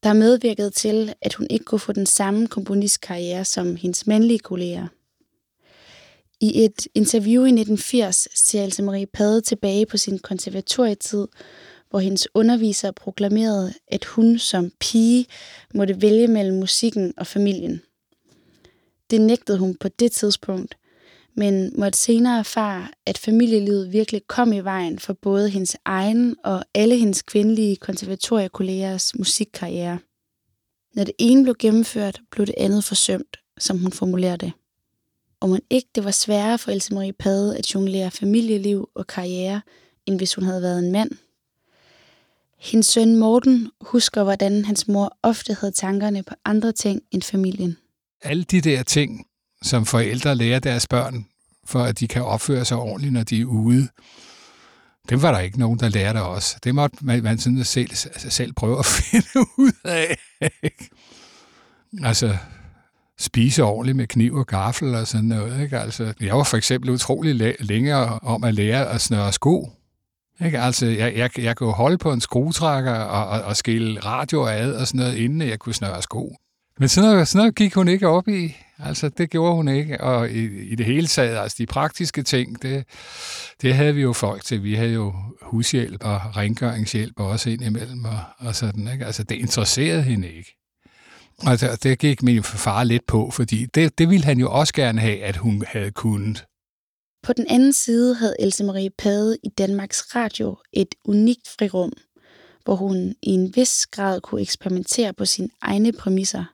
der 0.04 0.12
medvirkede 0.12 0.70
til, 0.70 1.14
at 1.22 1.34
hun 1.34 1.46
ikke 1.50 1.64
kunne 1.64 1.78
få 1.78 1.92
den 1.92 2.06
samme 2.06 2.46
komponistkarriere 2.46 3.44
som 3.44 3.76
hendes 3.76 4.06
mandlige 4.06 4.38
kolleger. 4.38 4.86
I 6.40 6.64
et 6.64 6.88
interview 6.94 7.44
i 7.44 7.48
1980 7.48 8.28
ser 8.34 8.64
Else 8.64 8.82
Marie 8.82 9.06
Pade 9.06 9.40
tilbage 9.40 9.86
på 9.86 9.96
sin 9.96 10.18
konservatorietid, 10.18 11.26
hvor 11.90 11.98
hendes 11.98 12.28
underviser 12.34 12.90
proklamerede, 12.90 13.74
at 13.88 14.04
hun 14.04 14.38
som 14.38 14.70
pige 14.80 15.26
måtte 15.74 16.02
vælge 16.02 16.28
mellem 16.28 16.56
musikken 16.56 17.14
og 17.16 17.26
familien. 17.26 17.80
Det 19.10 19.20
nægtede 19.20 19.58
hun 19.58 19.74
på 19.74 19.88
det 19.88 20.12
tidspunkt, 20.12 20.76
men 21.36 21.72
måtte 21.80 21.98
senere 21.98 22.38
erfare, 22.38 22.88
at 23.06 23.18
familielivet 23.18 23.92
virkelig 23.92 24.26
kom 24.26 24.52
i 24.52 24.60
vejen 24.60 24.98
for 24.98 25.12
både 25.12 25.50
hendes 25.50 25.76
egen 25.84 26.36
og 26.44 26.64
alle 26.74 26.96
hendes 26.96 27.22
kvindelige 27.22 27.76
konservatoriekollegers 27.76 29.14
musikkarriere. 29.18 29.98
Når 30.94 31.04
det 31.04 31.14
ene 31.18 31.42
blev 31.42 31.54
gennemført, 31.58 32.20
blev 32.30 32.46
det 32.46 32.54
andet 32.58 32.84
forsømt, 32.84 33.36
som 33.58 33.78
hun 33.78 33.92
formulerer 33.92 34.36
det. 34.36 34.52
Og 35.40 35.50
man 35.50 35.60
ikke 35.70 35.88
det 35.94 36.04
var 36.04 36.10
sværere 36.10 36.58
for 36.58 36.70
Else 36.70 36.94
Marie 36.94 37.12
Pade 37.12 37.58
at 37.58 37.74
jonglere 37.74 38.10
familieliv 38.10 38.88
og 38.94 39.06
karriere, 39.06 39.60
end 40.06 40.16
hvis 40.16 40.34
hun 40.34 40.44
havde 40.44 40.62
været 40.62 40.78
en 40.78 40.92
mand. 40.92 41.10
Hendes 42.58 42.86
søn 42.86 43.16
Morten 43.16 43.70
husker, 43.80 44.22
hvordan 44.22 44.64
hans 44.64 44.88
mor 44.88 45.18
ofte 45.22 45.54
havde 45.54 45.72
tankerne 45.72 46.22
på 46.22 46.34
andre 46.44 46.72
ting 46.72 47.02
end 47.10 47.22
familien. 47.22 47.76
alle 48.22 48.44
de 48.44 48.60
der 48.60 48.82
ting, 48.82 49.26
som 49.64 49.86
forældre 49.86 50.34
lærer 50.34 50.58
deres 50.58 50.86
børn, 50.86 51.26
for 51.64 51.82
at 51.82 52.00
de 52.00 52.08
kan 52.08 52.24
opføre 52.24 52.64
sig 52.64 52.76
ordentligt, 52.76 53.12
når 53.12 53.22
de 53.22 53.40
er 53.40 53.44
ude, 53.44 53.88
dem 55.08 55.22
var 55.22 55.32
der 55.32 55.38
ikke 55.38 55.58
nogen, 55.58 55.78
der 55.78 55.88
lærte 55.88 56.22
os. 56.22 56.56
Det 56.64 56.74
måtte 56.74 56.96
man, 57.00 57.22
man 57.22 57.38
sådan 57.38 57.64
selv, 57.64 57.90
selv 58.16 58.52
prøve 58.52 58.78
at 58.78 58.86
finde 59.00 59.48
ud 59.58 59.72
af. 59.84 60.16
altså, 62.04 62.36
spise 63.18 63.62
ordentligt 63.62 63.96
med 63.96 64.06
kniv 64.06 64.34
og 64.34 64.46
gaffel 64.46 64.94
og 64.94 65.06
sådan 65.06 65.24
noget. 65.24 65.62
Ikke? 65.62 65.78
Altså, 65.78 66.14
jeg 66.20 66.36
var 66.36 66.44
for 66.44 66.56
eksempel 66.56 66.90
utrolig 66.90 67.54
længe 67.60 67.96
om 68.04 68.44
at 68.44 68.54
lære 68.54 68.90
at 68.90 69.00
snøre 69.00 69.32
sko. 69.32 69.70
Ikke? 70.44 70.60
Altså, 70.60 70.86
jeg, 70.86 71.16
jeg, 71.16 71.38
jeg 71.38 71.56
kunne 71.56 71.72
holde 71.72 71.98
på 71.98 72.12
en 72.12 72.20
skruetrækker 72.20 72.94
og, 72.94 73.26
og, 73.26 73.42
og 73.42 73.56
skille 73.56 74.00
radio 74.00 74.46
ad 74.46 74.72
og 74.72 74.86
sådan 74.86 74.98
noget, 74.98 75.16
inden 75.16 75.48
jeg 75.48 75.58
kunne 75.58 75.74
snøre 75.74 76.02
sko. 76.02 76.36
Men 76.78 76.88
sådan 76.88 77.10
noget, 77.10 77.28
sådan 77.28 77.38
noget 77.38 77.54
gik 77.54 77.74
hun 77.74 77.88
ikke 77.88 78.08
op 78.08 78.28
i. 78.28 78.56
Altså, 78.78 79.08
det 79.08 79.30
gjorde 79.30 79.54
hun 79.54 79.68
ikke. 79.68 80.00
Og 80.00 80.30
i, 80.30 80.44
i 80.72 80.74
det 80.74 80.86
hele 80.86 81.06
taget, 81.06 81.38
altså 81.38 81.56
de 81.58 81.66
praktiske 81.66 82.22
ting, 82.22 82.62
det, 82.62 82.84
det 83.62 83.74
havde 83.74 83.94
vi 83.94 84.02
jo 84.02 84.12
folk 84.12 84.44
til. 84.44 84.62
Vi 84.62 84.74
havde 84.74 84.92
jo 84.92 85.14
hushjælp 85.42 86.04
og 86.04 86.36
rengøringshjælp 86.36 87.20
også 87.20 87.50
ind 87.50 87.62
imellem 87.62 88.04
og, 88.04 88.18
og 88.38 88.54
sådan. 88.54 88.88
Ikke? 88.92 89.06
Altså, 89.06 89.22
det 89.22 89.34
interesserede 89.34 90.02
hende 90.02 90.32
ikke. 90.32 90.56
Og 91.38 91.60
det, 91.60 91.82
det 91.82 91.98
gik 91.98 92.22
min 92.22 92.42
far 92.42 92.84
lidt 92.84 93.06
på, 93.06 93.30
fordi 93.30 93.66
det, 93.74 93.98
det 93.98 94.10
ville 94.10 94.24
han 94.24 94.38
jo 94.38 94.50
også 94.50 94.72
gerne 94.72 95.00
have, 95.00 95.22
at 95.22 95.36
hun 95.36 95.64
havde 95.68 95.90
kunnet. 95.90 96.44
På 97.22 97.32
den 97.32 97.46
anden 97.48 97.72
side 97.72 98.14
havde 98.14 98.36
Else 98.40 98.64
Marie 98.64 98.90
Pade 98.98 99.36
i 99.44 99.48
Danmarks 99.48 100.16
Radio 100.16 100.56
et 100.72 100.94
unikt 101.04 101.48
frirum, 101.58 101.92
hvor 102.64 102.74
hun 102.74 103.14
i 103.22 103.30
en 103.30 103.56
vis 103.56 103.86
grad 103.86 104.20
kunne 104.20 104.40
eksperimentere 104.40 105.12
på 105.12 105.24
sine 105.24 105.48
egne 105.62 105.92
præmisser, 105.92 106.44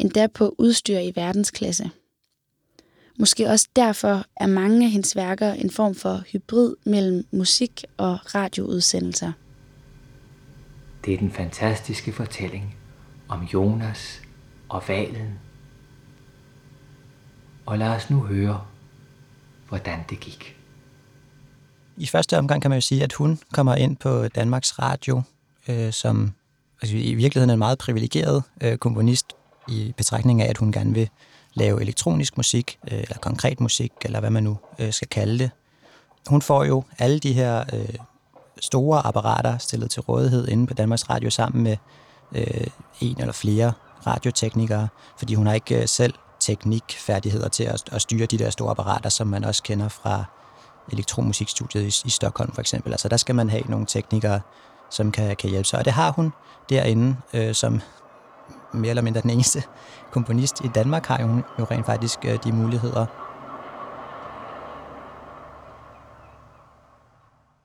endda 0.00 0.26
på 0.26 0.54
udstyr 0.58 0.98
i 0.98 1.12
verdensklasse. 1.16 1.90
Måske 3.18 3.48
også 3.48 3.68
derfor 3.76 4.24
er 4.36 4.46
mange 4.46 4.84
af 4.84 4.90
hendes 4.90 5.16
værker 5.16 5.52
en 5.52 5.70
form 5.70 5.94
for 5.94 6.22
hybrid 6.32 6.76
mellem 6.86 7.26
musik 7.32 7.84
og 7.96 8.34
radioudsendelser. 8.34 9.32
Det 11.04 11.14
er 11.14 11.18
den 11.18 11.30
fantastiske 11.30 12.12
fortælling 12.12 12.76
om 13.28 13.42
Jonas 13.42 14.20
og 14.68 14.82
valen. 14.88 15.38
Og 17.66 17.78
lad 17.78 17.88
os 17.88 18.10
nu 18.10 18.20
høre, 18.20 18.66
hvordan 19.68 19.98
det 20.10 20.20
gik. 20.20 20.56
I 21.96 22.06
første 22.06 22.38
omgang 22.38 22.62
kan 22.62 22.70
man 22.70 22.76
jo 22.76 22.80
sige, 22.80 23.04
at 23.04 23.12
hun 23.12 23.38
kommer 23.52 23.74
ind 23.74 23.96
på 23.96 24.28
Danmarks 24.28 24.78
Radio 24.78 25.22
øh, 25.68 25.92
som 25.92 26.32
altså 26.82 26.96
i 26.96 27.14
virkeligheden 27.14 27.50
en 27.50 27.58
meget 27.58 27.78
privilegeret 27.78 28.42
øh, 28.60 28.78
komponist 28.78 29.26
i 29.70 29.94
betragtning 29.96 30.42
af, 30.42 30.50
at 30.50 30.56
hun 30.56 30.72
gerne 30.72 30.94
vil 30.94 31.08
lave 31.54 31.82
elektronisk 31.82 32.36
musik, 32.36 32.78
øh, 32.90 32.98
eller 32.98 33.16
konkret 33.18 33.60
musik, 33.60 33.92
eller 34.04 34.20
hvad 34.20 34.30
man 34.30 34.42
nu 34.42 34.58
øh, 34.78 34.92
skal 34.92 35.08
kalde 35.08 35.38
det. 35.38 35.50
Hun 36.28 36.42
får 36.42 36.64
jo 36.64 36.84
alle 36.98 37.18
de 37.18 37.32
her 37.32 37.64
øh, 37.72 37.94
store 38.60 39.06
apparater 39.06 39.58
stillet 39.58 39.90
til 39.90 40.02
rådighed 40.02 40.48
inde 40.48 40.66
på 40.66 40.74
Danmarks 40.74 41.10
Radio 41.10 41.30
sammen 41.30 41.62
med 41.62 41.76
øh, 42.34 42.66
en 43.00 43.20
eller 43.20 43.32
flere 43.32 43.72
radioteknikere, 44.06 44.88
fordi 45.18 45.34
hun 45.34 45.46
har 45.46 45.54
ikke 45.54 45.82
øh, 45.82 45.88
selv 45.88 46.14
teknikfærdigheder 46.40 47.48
til 47.48 47.64
at, 47.64 47.82
at 47.92 48.02
styre 48.02 48.26
de 48.26 48.38
der 48.38 48.50
store 48.50 48.70
apparater, 48.70 49.08
som 49.08 49.26
man 49.26 49.44
også 49.44 49.62
kender 49.62 49.88
fra 49.88 50.24
elektromusikstudiet 50.92 51.82
i, 51.82 52.06
i 52.06 52.10
Stockholm 52.10 52.52
for 52.52 52.60
eksempel. 52.60 52.92
Altså 52.92 53.08
der 53.08 53.16
skal 53.16 53.34
man 53.34 53.50
have 53.50 53.62
nogle 53.68 53.86
teknikere, 53.86 54.40
som 54.90 55.12
kan, 55.12 55.36
kan 55.36 55.50
hjælpe 55.50 55.68
sig. 55.68 55.78
Og 55.78 55.84
det 55.84 55.92
har 55.92 56.12
hun 56.12 56.32
derinde, 56.70 57.16
øh, 57.34 57.54
som 57.54 57.80
mere 58.72 58.90
eller 58.90 59.02
mindre 59.02 59.20
den 59.20 59.30
eneste 59.30 59.62
komponist 60.10 60.60
i 60.64 60.68
Danmark, 60.74 61.06
har 61.06 61.22
hun 61.22 61.42
jo 61.58 61.64
rent 61.70 61.86
faktisk 61.86 62.18
øh, 62.24 62.38
de 62.44 62.52
muligheder. 62.52 63.06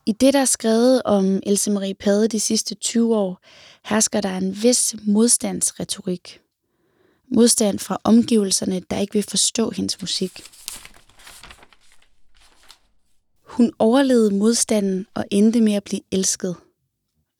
I 0.07 0.11
det, 0.11 0.33
der 0.33 0.41
er 0.41 0.45
skrevet 0.45 1.01
om 1.05 1.39
Else 1.43 1.71
Marie 1.71 1.93
Pade 1.93 2.27
de 2.27 2.39
sidste 2.39 2.75
20 2.75 3.15
år, 3.15 3.39
hersker 3.85 4.21
der 4.21 4.37
en 4.37 4.63
vis 4.63 4.95
modstandsretorik. 5.07 6.41
Modstand 7.35 7.79
fra 7.79 7.97
omgivelserne, 8.03 8.81
der 8.89 8.97
ikke 8.97 9.13
vil 9.13 9.23
forstå 9.23 9.69
hendes 9.69 10.01
musik. 10.01 10.41
Hun 13.43 13.73
overlevede 13.79 14.35
modstanden 14.35 15.05
og 15.13 15.25
endte 15.31 15.61
med 15.61 15.73
at 15.73 15.83
blive 15.83 16.01
elsket, 16.11 16.55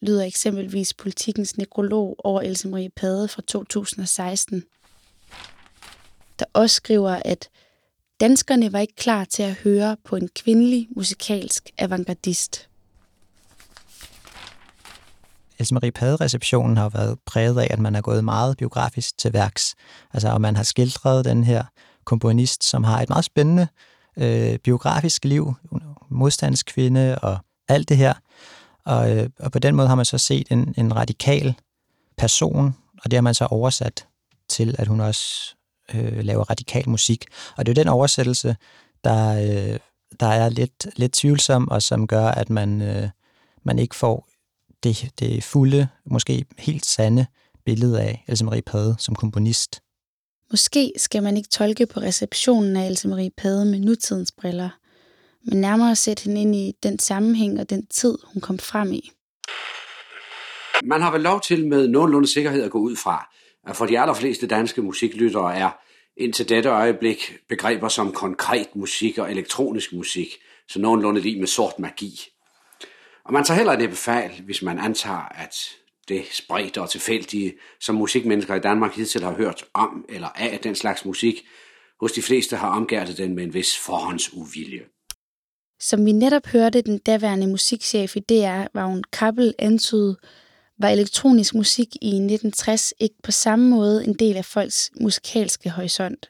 lyder 0.01 0.23
eksempelvis 0.23 0.93
politikens 0.93 1.57
nekrolog 1.57 2.15
over 2.23 2.41
Else 2.41 2.67
Marie 2.67 2.89
Pade 2.89 3.27
fra 3.27 3.41
2016, 3.47 4.63
der 6.39 6.45
også 6.53 6.75
skriver, 6.75 7.21
at 7.25 7.49
danskerne 8.19 8.73
var 8.73 8.79
ikke 8.79 8.95
klar 8.95 9.25
til 9.25 9.43
at 9.43 9.53
høre 9.53 9.97
på 10.05 10.15
en 10.15 10.29
kvindelig 10.35 10.87
musikalsk 10.95 11.69
avantgardist. 11.77 12.69
Else 15.59 15.73
Marie 15.73 15.91
Pade-receptionen 15.91 16.77
har 16.77 16.89
været 16.89 17.19
præget 17.25 17.59
af, 17.59 17.67
at 17.69 17.79
man 17.79 17.95
er 17.95 18.01
gået 18.01 18.23
meget 18.23 18.57
biografisk 18.57 19.17
til 19.17 19.33
værks. 19.33 19.75
Altså, 20.13 20.29
og 20.29 20.41
man 20.41 20.55
har 20.55 20.63
skildret 20.63 21.25
den 21.25 21.43
her 21.43 21.63
komponist, 22.05 22.63
som 22.63 22.83
har 22.83 23.01
et 23.01 23.09
meget 23.09 23.25
spændende 23.25 23.67
øh, 24.17 24.59
biografisk 24.59 25.25
liv, 25.25 25.53
modstandskvinde 26.09 27.19
og 27.19 27.37
alt 27.67 27.89
det 27.89 27.97
her. 27.97 28.13
Og, 28.85 29.17
øh, 29.17 29.29
og 29.39 29.51
på 29.51 29.59
den 29.59 29.75
måde 29.75 29.87
har 29.87 29.95
man 29.95 30.05
så 30.05 30.17
set 30.17 30.47
en, 30.51 30.73
en 30.77 30.95
radikal 30.95 31.55
person, 32.17 32.75
og 33.03 33.11
det 33.11 33.13
har 33.17 33.21
man 33.21 33.33
så 33.33 33.45
oversat 33.45 34.07
til, 34.49 34.75
at 34.79 34.87
hun 34.87 34.99
også 34.99 35.55
øh, 35.93 36.23
laver 36.23 36.43
radikal 36.43 36.89
musik. 36.89 37.25
Og 37.57 37.65
det 37.65 37.71
er 37.71 37.73
jo 37.75 37.83
den 37.83 37.89
oversættelse, 37.89 38.55
der, 39.03 39.35
øh, 39.35 39.79
der 40.19 40.27
er 40.27 40.49
lidt, 40.49 40.87
lidt 40.95 41.13
tvivlsom, 41.13 41.69
og 41.69 41.81
som 41.81 42.07
gør, 42.07 42.27
at 42.27 42.49
man, 42.49 42.81
øh, 42.81 43.09
man 43.63 43.79
ikke 43.79 43.95
får 43.95 44.27
det, 44.83 45.11
det 45.19 45.43
fulde, 45.43 45.87
måske 46.05 46.45
helt 46.57 46.85
sande 46.85 47.25
billede 47.65 48.01
af 48.01 48.23
Else 48.27 48.45
Marie 48.45 48.61
Pade 48.61 48.95
som 48.99 49.15
komponist. 49.15 49.81
Måske 50.51 50.93
skal 50.97 51.23
man 51.23 51.37
ikke 51.37 51.49
tolke 51.49 51.85
på 51.85 51.99
receptionen 51.99 52.77
af 52.77 52.87
Else 52.87 53.07
Marie 53.07 53.31
Pade 53.37 53.65
med 53.65 53.79
nutidens 53.79 54.31
briller, 54.31 54.69
men 55.45 55.61
nærmere 55.61 55.95
sætte 55.95 56.23
hende 56.23 56.41
ind 56.41 56.55
i 56.55 56.73
den 56.83 56.99
sammenhæng 56.99 57.59
og 57.59 57.69
den 57.69 57.85
tid, 57.85 58.17
hun 58.33 58.41
kom 58.41 58.59
frem 58.59 58.91
i. 58.91 59.11
Man 60.83 61.01
har 61.01 61.11
vel 61.11 61.21
lov 61.21 61.41
til 61.41 61.67
med 61.67 61.87
nogenlunde 61.87 62.27
sikkerhed 62.27 62.63
at 62.63 62.71
gå 62.71 62.79
ud 62.79 62.95
fra, 62.95 63.29
at 63.67 63.75
for 63.75 63.85
de 63.85 63.99
allerfleste 63.99 64.47
danske 64.47 64.81
musiklyttere 64.81 65.57
er 65.57 65.69
indtil 66.17 66.49
dette 66.49 66.69
øjeblik 66.69 67.37
begreber 67.49 67.87
som 67.87 68.11
konkret 68.11 68.75
musik 68.75 69.17
og 69.17 69.31
elektronisk 69.31 69.93
musik, 69.93 70.27
så 70.67 70.79
nogenlunde 70.79 71.21
lige 71.21 71.39
med 71.39 71.47
sort 71.47 71.79
magi. 71.79 72.19
Og 73.25 73.33
man 73.33 73.43
tager 73.43 73.57
heller 73.57 73.75
det 73.75 73.97
fejl, 73.97 74.41
hvis 74.45 74.61
man 74.61 74.79
antager, 74.79 75.41
at 75.41 75.55
det 76.07 76.25
spredte 76.31 76.81
og 76.81 76.89
tilfældige, 76.89 77.53
som 77.79 77.95
musikmennesker 77.95 78.55
i 78.55 78.59
Danmark 78.59 78.95
hidtil 78.95 79.23
har 79.23 79.33
hørt 79.33 79.65
om 79.73 80.05
eller 80.09 80.27
af 80.27 80.59
den 80.59 80.75
slags 80.75 81.05
musik, 81.05 81.45
hos 81.99 82.11
de 82.11 82.21
fleste 82.21 82.55
har 82.55 82.69
omgærdet 82.69 83.17
den 83.17 83.35
med 83.35 83.43
en 83.43 83.53
vis 83.53 83.77
forhåndsuvilje. 83.77 84.81
Som 85.79 86.05
vi 86.05 86.11
netop 86.11 86.47
hørte 86.47 86.81
den 86.81 86.97
daværende 86.97 87.47
musikchef 87.47 88.15
i 88.15 88.19
DR, 88.19 88.63
Vagn 88.73 89.03
Kappel 89.03 89.53
antyde, 89.59 90.17
var 90.79 90.89
elektronisk 90.89 91.55
musik 91.55 91.95
i 92.01 92.07
1960 92.07 92.93
ikke 92.99 93.15
på 93.23 93.31
samme 93.31 93.69
måde 93.69 94.05
en 94.05 94.13
del 94.13 94.37
af 94.37 94.45
folks 94.45 94.91
musikalske 95.01 95.69
horisont. 95.69 96.29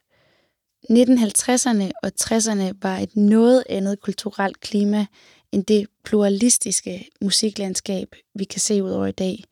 1950'erne 0.91 1.91
og 2.03 2.11
60'erne 2.21 2.77
var 2.81 2.97
et 2.97 3.15
noget 3.15 3.63
andet 3.69 4.01
kulturelt 4.01 4.59
klima 4.59 5.05
end 5.51 5.65
det 5.65 5.87
pluralistiske 6.03 7.09
musiklandskab, 7.21 8.15
vi 8.35 8.43
kan 8.43 8.59
se 8.59 8.83
ud 8.83 8.91
over 8.91 9.05
i 9.05 9.11
dag, 9.11 9.43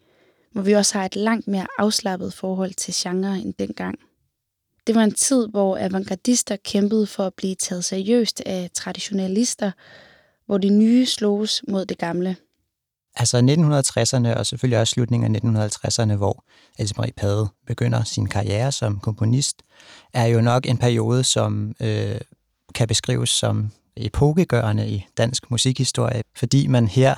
hvor 0.51 0.62
vi 0.62 0.73
også 0.73 0.97
har 0.97 1.05
et 1.05 1.15
langt 1.15 1.47
mere 1.47 1.67
afslappet 1.77 2.33
forhold 2.33 2.73
til 2.73 2.93
genre 2.97 3.38
end 3.38 3.53
dengang. 3.53 4.00
Det 4.88 4.96
var 4.96 5.04
en 5.04 5.13
tid, 5.13 5.48
hvor 5.48 5.78
avantgardister 5.78 6.56
kæmpede 6.56 7.08
for 7.08 7.24
at 7.24 7.34
blive 7.34 7.56
taget 7.56 7.86
seriøst 7.86 8.42
af 8.46 8.70
traditionalister, 8.74 9.72
hvor 10.46 10.58
de 10.58 10.70
nye 10.70 11.06
sloges 11.06 11.63
mod 11.68 11.86
det 11.86 11.98
gamle. 11.98 12.36
Altså 13.16 13.38
1960'erne 13.38 14.40
og 14.40 14.46
selvfølgelig 14.46 14.80
også 14.80 14.92
slutningen 14.92 15.36
af 15.36 15.40
1950'erne, 15.68 16.16
hvor 16.16 16.44
Else 16.80 16.94
Marie 16.98 17.13
Pade 17.18 17.48
begynder 17.68 18.04
sin 18.04 18.28
karriere 18.28 18.72
som 18.72 19.00
komponist, 19.00 19.62
er 20.13 20.25
jo 20.25 20.42
nok 20.42 20.66
en 20.66 20.78
periode, 20.78 21.24
som 21.24 21.75
øh, 21.82 22.22
kan 22.75 22.88
beskrives 22.88 23.30
som 23.30 23.72
epokegørende 23.98 24.90
i 24.90 25.06
dansk 25.18 25.52
musikhistorie, 25.52 26.22
fordi 26.36 26.68
man 26.68 26.88
her 26.88 27.16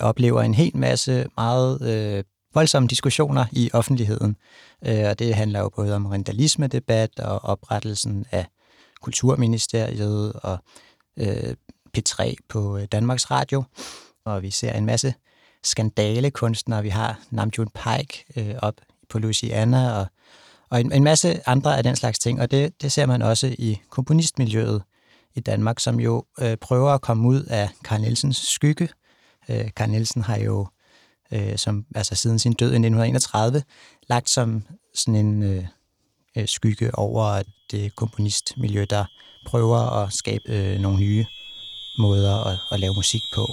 oplever 0.00 0.42
en 0.42 0.54
hel 0.54 0.76
masse 0.76 1.26
meget 1.36 1.82
øh, 1.82 2.24
voldsomme 2.54 2.88
diskussioner 2.88 3.44
i 3.52 3.70
offentligheden. 3.72 4.36
Øh, 4.86 5.04
og 5.08 5.18
det 5.18 5.34
handler 5.34 5.60
jo 5.60 5.68
både 5.76 5.94
om 5.94 6.06
rentalisme-debat 6.06 7.20
og 7.20 7.44
oprettelsen 7.44 8.26
af 8.30 8.46
Kulturministeriet 9.00 10.32
og 10.32 10.58
øh, 11.16 11.54
P3 11.98 12.34
på 12.48 12.76
øh, 12.76 12.84
Danmarks 12.92 13.30
Radio. 13.30 13.64
Og 14.24 14.42
vi 14.42 14.50
ser 14.50 14.72
en 14.72 14.86
masse 14.86 15.14
skandalekunstnere. 15.64 16.82
Vi 16.82 16.88
har 16.88 17.20
Namjoon 17.30 17.68
Paik 17.74 18.24
op 18.62 18.74
på 19.08 19.18
Louisiana 19.18 19.98
og, 19.98 20.06
Og 20.70 20.80
en, 20.80 20.92
en 20.92 21.04
masse 21.04 21.48
andre 21.48 21.76
af 21.76 21.82
den 21.82 21.96
slags 21.96 22.18
ting, 22.18 22.40
og 22.40 22.50
det, 22.50 22.82
det 22.82 22.92
ser 22.92 23.06
man 23.06 23.22
også 23.22 23.54
i 23.58 23.80
komponistmiljøet 23.90 24.82
i 25.34 25.40
Danmark, 25.40 25.80
som 25.80 26.00
jo 26.00 26.24
øh, 26.40 26.56
prøver 26.56 26.90
at 26.90 27.00
komme 27.00 27.28
ud 27.28 27.42
af 27.42 27.68
Karl 27.84 28.00
Nielsens 28.00 28.36
skygge. 28.36 28.88
Øh, 29.48 29.70
Karl 29.76 29.90
Nielsen 29.90 30.22
har 30.22 30.36
jo 30.36 30.66
øh, 31.32 31.56
som, 31.56 31.84
altså 31.94 32.14
siden 32.14 32.38
sin 32.38 32.52
død 32.52 32.66
i 32.66 32.74
1931 32.74 33.62
lagt 34.08 34.30
som 34.30 34.62
sådan 34.94 35.26
en 35.26 35.42
øh, 35.42 35.64
øh 36.36 36.48
skygge 36.48 36.94
over 36.94 37.42
det 37.70 37.96
komponistmiljø, 37.96 38.86
der 38.90 39.04
prøver 39.46 40.02
at 40.02 40.12
skabe 40.12 40.42
øh, 40.48 40.78
nogle 40.80 40.98
nye 40.98 41.26
måder 41.98 42.46
at, 42.46 42.58
at 42.72 42.80
lave 42.80 42.94
musik 42.96 43.22
på. 43.34 43.46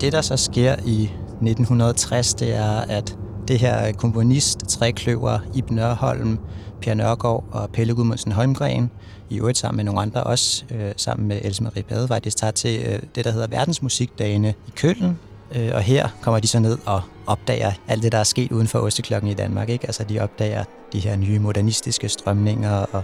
Det, 0.00 0.12
der 0.12 0.20
så 0.20 0.36
sker 0.36 0.76
i 0.86 1.02
1960, 1.02 2.34
det 2.34 2.54
er, 2.54 2.70
at 2.70 3.18
det 3.48 3.58
her 3.58 3.92
komponist, 3.92 4.58
trækløver, 4.68 5.38
Ibn 5.54 5.74
Nørholm, 5.74 6.38
Per 6.80 6.94
Nørgaard 6.94 7.44
og 7.50 7.70
Pelle 7.70 7.94
Gudmundsen 7.94 8.32
Holmgren, 8.32 8.90
i 9.30 9.38
øvrigt 9.38 9.58
sammen 9.58 9.76
med 9.76 9.84
nogle 9.84 10.00
andre 10.00 10.22
også, 10.22 10.64
øh, 10.70 10.92
sammen 10.96 11.28
med 11.28 11.40
Else 11.44 11.62
Marie 11.62 11.82
Badevej, 11.82 12.18
det 12.18 12.36
tager 12.36 12.50
til 12.50 12.80
øh, 12.86 12.98
det, 13.14 13.24
der 13.24 13.30
hedder 13.30 13.46
Verdensmusikdagene 13.46 14.54
i 14.68 14.70
Køln. 14.76 15.18
Øh, 15.54 15.70
og 15.74 15.82
her 15.82 16.08
kommer 16.22 16.40
de 16.40 16.48
så 16.48 16.58
ned 16.58 16.78
og 16.86 17.02
opdager 17.26 17.72
alt 17.88 18.02
det, 18.02 18.12
der 18.12 18.18
er 18.18 18.24
sket 18.24 18.52
uden 18.52 18.66
for 18.66 18.78
Osteklokken 18.78 19.30
i 19.30 19.34
Danmark. 19.34 19.68
Ikke? 19.68 19.86
Altså 19.86 20.04
de 20.04 20.20
opdager 20.20 20.64
de 20.92 20.98
her 20.98 21.16
nye 21.16 21.38
modernistiske 21.38 22.08
strømninger 22.08 22.70
og 22.92 23.02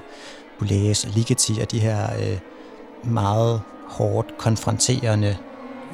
Boulez 0.58 1.04
og 1.04 1.10
Ligeti 1.14 1.58
og 1.62 1.72
de 1.72 1.78
her 1.78 2.06
øh, 2.20 2.38
meget 3.12 3.60
hårdt 3.88 4.38
konfronterende 4.38 5.36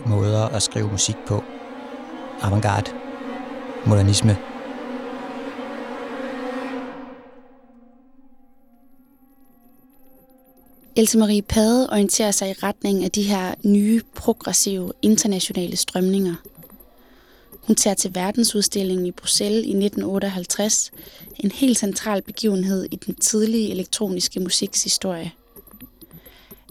måder 0.06 0.46
at 0.46 0.62
skrive 0.62 0.88
musik 0.90 1.16
på. 1.26 1.44
Avantgarde, 2.42 2.90
modernisme. 3.86 4.49
Else 10.96 11.18
Marie 11.18 11.42
Pade 11.42 11.90
orienterer 11.90 12.30
sig 12.30 12.50
i 12.50 12.52
retning 12.52 13.04
af 13.04 13.10
de 13.10 13.22
her 13.22 13.54
nye, 13.64 14.02
progressive, 14.14 14.92
internationale 15.02 15.76
strømninger. 15.76 16.34
Hun 17.66 17.76
tager 17.76 17.94
til 17.94 18.14
verdensudstillingen 18.14 19.06
i 19.06 19.10
Bruxelles 19.10 19.66
i 19.66 19.70
1958, 19.70 20.90
en 21.38 21.50
helt 21.50 21.78
central 21.78 22.22
begivenhed 22.22 22.86
i 22.90 22.96
den 22.96 23.14
tidlige 23.14 23.70
elektroniske 23.70 24.40
musiks 24.40 24.84
historie. 24.84 25.32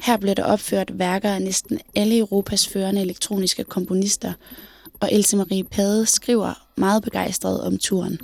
Her 0.01 0.17
blev 0.17 0.35
der 0.35 0.43
opført 0.43 0.99
værker 0.99 1.29
af 1.29 1.41
næsten 1.41 1.79
alle 1.95 2.17
Europas 2.17 2.67
førende 2.67 3.01
elektroniske 3.01 3.63
komponister, 3.63 4.33
og 4.99 5.09
Else 5.11 5.38
Marie 5.38 5.63
Pade 5.63 6.05
skriver 6.05 6.67
meget 6.77 7.03
begejstret 7.03 7.61
om 7.61 7.77
turen. 7.77 8.19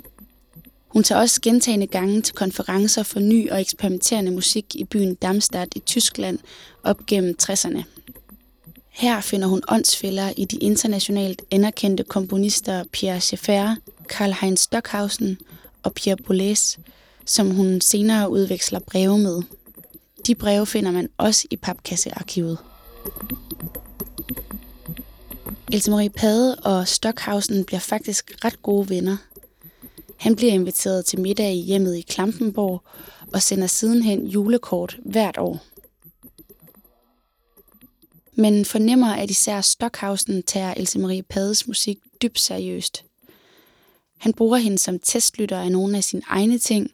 Hun 0.96 1.02
tager 1.02 1.20
også 1.20 1.40
gentagende 1.40 1.86
gange 1.86 2.22
til 2.22 2.34
konferencer 2.34 3.02
for 3.02 3.20
ny 3.20 3.50
og 3.50 3.60
eksperimenterende 3.60 4.30
musik 4.30 4.74
i 4.74 4.84
byen 4.84 5.14
Darmstadt 5.14 5.74
i 5.76 5.78
Tyskland 5.78 6.38
op 6.82 7.06
gennem 7.06 7.36
60'erne. 7.42 7.82
Her 8.90 9.20
finder 9.20 9.48
hun 9.48 9.62
åndsfælder 9.68 10.32
i 10.36 10.44
de 10.44 10.56
internationalt 10.56 11.42
anerkendte 11.50 12.04
komponister 12.04 12.84
Pierre 12.92 13.20
Schaeffer, 13.20 13.76
Karl-Heinz 14.12 14.56
Stockhausen 14.56 15.38
og 15.82 15.94
Pierre 15.94 16.16
Boulez, 16.16 16.76
som 17.24 17.50
hun 17.50 17.80
senere 17.80 18.30
udveksler 18.30 18.78
breve 18.78 19.18
med. 19.18 19.42
De 20.26 20.34
breve 20.34 20.66
finder 20.66 20.90
man 20.90 21.08
også 21.18 21.46
i 21.50 21.56
papkassearkivet. 21.56 22.58
Else 25.72 25.90
Marie 25.90 26.10
Pade 26.10 26.54
og 26.54 26.88
Stockhausen 26.88 27.64
bliver 27.64 27.80
faktisk 27.80 28.32
ret 28.44 28.62
gode 28.62 28.88
venner. 28.88 29.16
Han 30.16 30.36
bliver 30.36 30.52
inviteret 30.52 31.04
til 31.04 31.20
middag 31.20 31.54
i 31.54 31.60
hjemmet 31.60 31.96
i 31.96 32.00
Klampenborg 32.00 32.82
og 33.32 33.42
sender 33.42 33.66
sidenhen 33.66 34.26
julekort 34.26 34.98
hvert 35.04 35.38
år. 35.38 35.62
Men 38.38 38.64
fornemmer, 38.64 39.14
at 39.14 39.30
især 39.30 39.60
Stockhausen 39.60 40.42
tager 40.42 40.74
Else 40.74 40.98
Marie 40.98 41.22
Pades 41.22 41.66
musik 41.66 41.98
dybt 42.22 42.40
seriøst. 42.40 43.04
Han 44.18 44.32
bruger 44.32 44.56
hende 44.56 44.78
som 44.78 44.98
testlytter 44.98 45.58
af 45.58 45.72
nogle 45.72 45.96
af 45.96 46.04
sine 46.04 46.22
egne 46.28 46.58
ting, 46.58 46.90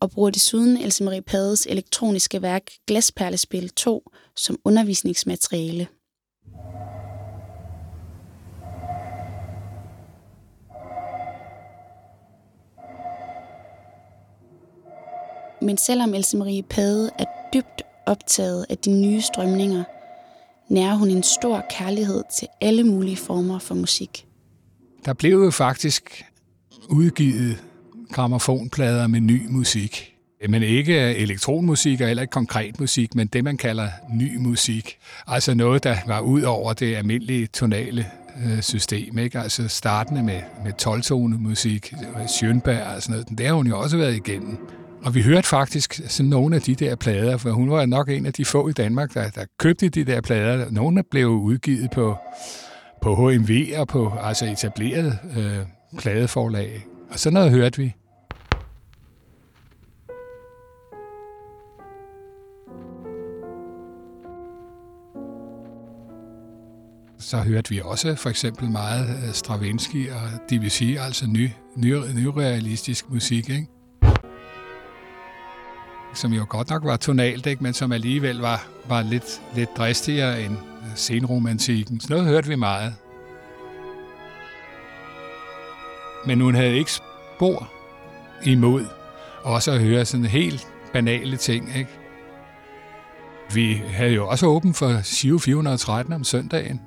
og 0.00 0.10
bruger 0.10 0.30
desuden 0.30 0.76
Else 0.76 1.04
Marie 1.04 1.22
Pades 1.22 1.66
elektroniske 1.66 2.42
værk 2.42 2.70
Glasperlespil 2.86 3.68
2 3.68 4.10
som 4.36 4.58
undervisningsmateriale. 4.64 5.88
Men 15.64 15.76
selvom 15.76 16.14
Else 16.14 16.36
Marie 16.36 16.62
Pade 16.62 17.10
er 17.18 17.24
dybt 17.54 17.82
optaget 18.06 18.66
af 18.70 18.78
de 18.78 18.90
nye 18.90 19.20
strømninger, 19.20 19.84
nærer 20.68 20.94
hun 20.94 21.10
en 21.10 21.22
stor 21.22 21.64
kærlighed 21.70 22.22
til 22.38 22.48
alle 22.60 22.84
mulige 22.84 23.16
former 23.16 23.58
for 23.58 23.74
musik. 23.74 24.26
Der 25.04 25.12
blev 25.12 25.44
jo 25.44 25.50
faktisk 25.50 26.24
udgivet 26.88 27.64
gramofonplader 28.12 29.06
med 29.06 29.20
ny 29.20 29.46
musik. 29.48 30.10
Men 30.48 30.62
ikke 30.62 31.14
elektronmusik 31.16 32.00
og 32.00 32.06
heller 32.06 32.22
ikke 32.22 32.32
konkret 32.32 32.80
musik, 32.80 33.14
men 33.14 33.26
det, 33.26 33.44
man 33.44 33.56
kalder 33.56 33.88
ny 34.14 34.36
musik. 34.36 34.98
Altså 35.26 35.54
noget, 35.54 35.84
der 35.84 35.96
var 36.06 36.20
ud 36.20 36.42
over 36.42 36.72
det 36.72 36.94
almindelige 36.96 37.46
tonale 37.46 38.06
øh, 38.44 38.62
system. 38.62 39.18
Ikke? 39.18 39.38
Altså 39.38 39.68
startende 39.68 40.22
med, 40.22 40.40
med 40.64 40.72
12 40.72 41.18
musik, 41.40 41.94
Schönberg 42.26 42.94
og 42.96 43.02
sådan 43.02 43.12
noget. 43.12 43.38
Det 43.38 43.46
har 43.46 43.54
hun 43.54 43.66
jo 43.66 43.80
også 43.80 43.96
været 43.96 44.16
igennem. 44.16 44.58
Og 45.04 45.14
vi 45.14 45.22
hørte 45.22 45.48
faktisk 45.48 46.00
sådan 46.08 46.30
nogle 46.30 46.56
af 46.56 46.62
de 46.62 46.74
der 46.74 46.96
plader, 46.96 47.36
for 47.36 47.50
hun 47.50 47.70
var 47.70 47.86
nok 47.86 48.08
en 48.08 48.26
af 48.26 48.32
de 48.32 48.44
få 48.44 48.68
i 48.68 48.72
Danmark, 48.72 49.14
der, 49.14 49.30
der 49.30 49.44
købte 49.58 49.88
de 49.88 50.04
der 50.04 50.20
plader. 50.20 50.70
Nogle 50.70 51.02
blev 51.10 51.28
udgivet 51.28 51.90
på, 51.90 52.16
på 53.02 53.14
HMV 53.14 53.50
og 53.76 53.88
på 53.88 54.12
altså 54.22 54.46
etableret 54.46 55.18
øh, 55.36 55.58
pladeforlag. 55.98 56.86
Og 57.10 57.18
sådan 57.18 57.34
noget 57.34 57.50
hørte 57.50 57.78
vi. 57.78 57.94
Så 67.18 67.36
hørte 67.36 67.70
vi 67.70 67.80
også 67.84 68.14
for 68.14 68.30
eksempel 68.30 68.70
meget 68.70 69.08
øh, 69.08 69.32
Stravinsky 69.32 70.10
og 70.10 70.50
Debussy, 70.50 70.96
altså 70.98 71.26
ny, 71.26 71.50
ny, 71.76 71.94
nyrealistisk 72.14 73.10
musik. 73.10 73.50
Ikke? 73.50 73.73
Som 76.14 76.32
jo 76.32 76.46
godt 76.48 76.70
nok 76.70 76.84
var 76.84 76.96
tonalt, 76.96 77.46
ikke? 77.46 77.62
men 77.62 77.74
som 77.74 77.92
alligevel 77.92 78.38
var, 78.38 78.66
var 78.88 79.02
lidt, 79.02 79.42
lidt 79.54 79.76
dristigere 79.76 80.42
end 80.42 80.54
øh, 80.54 80.90
senromantikken. 80.94 82.00
Så 82.00 82.06
noget 82.10 82.26
hørte 82.26 82.48
vi 82.48 82.54
meget. 82.54 82.94
Men 86.26 86.40
hun 86.40 86.54
havde 86.54 86.76
ikke 86.76 86.92
spor 86.92 87.70
imod 88.44 88.86
også 89.42 89.72
at 89.72 89.80
høre 89.80 90.04
sådan 90.04 90.26
helt 90.26 90.68
banale 90.92 91.36
ting. 91.36 91.76
Ikke? 91.76 91.90
Vi 93.54 93.82
havde 93.88 94.12
jo 94.12 94.28
også 94.28 94.46
åben 94.46 94.74
for 94.74 95.00
Siv 95.02 95.40
413 95.40 96.12
om 96.12 96.24
søndagen. 96.24 96.80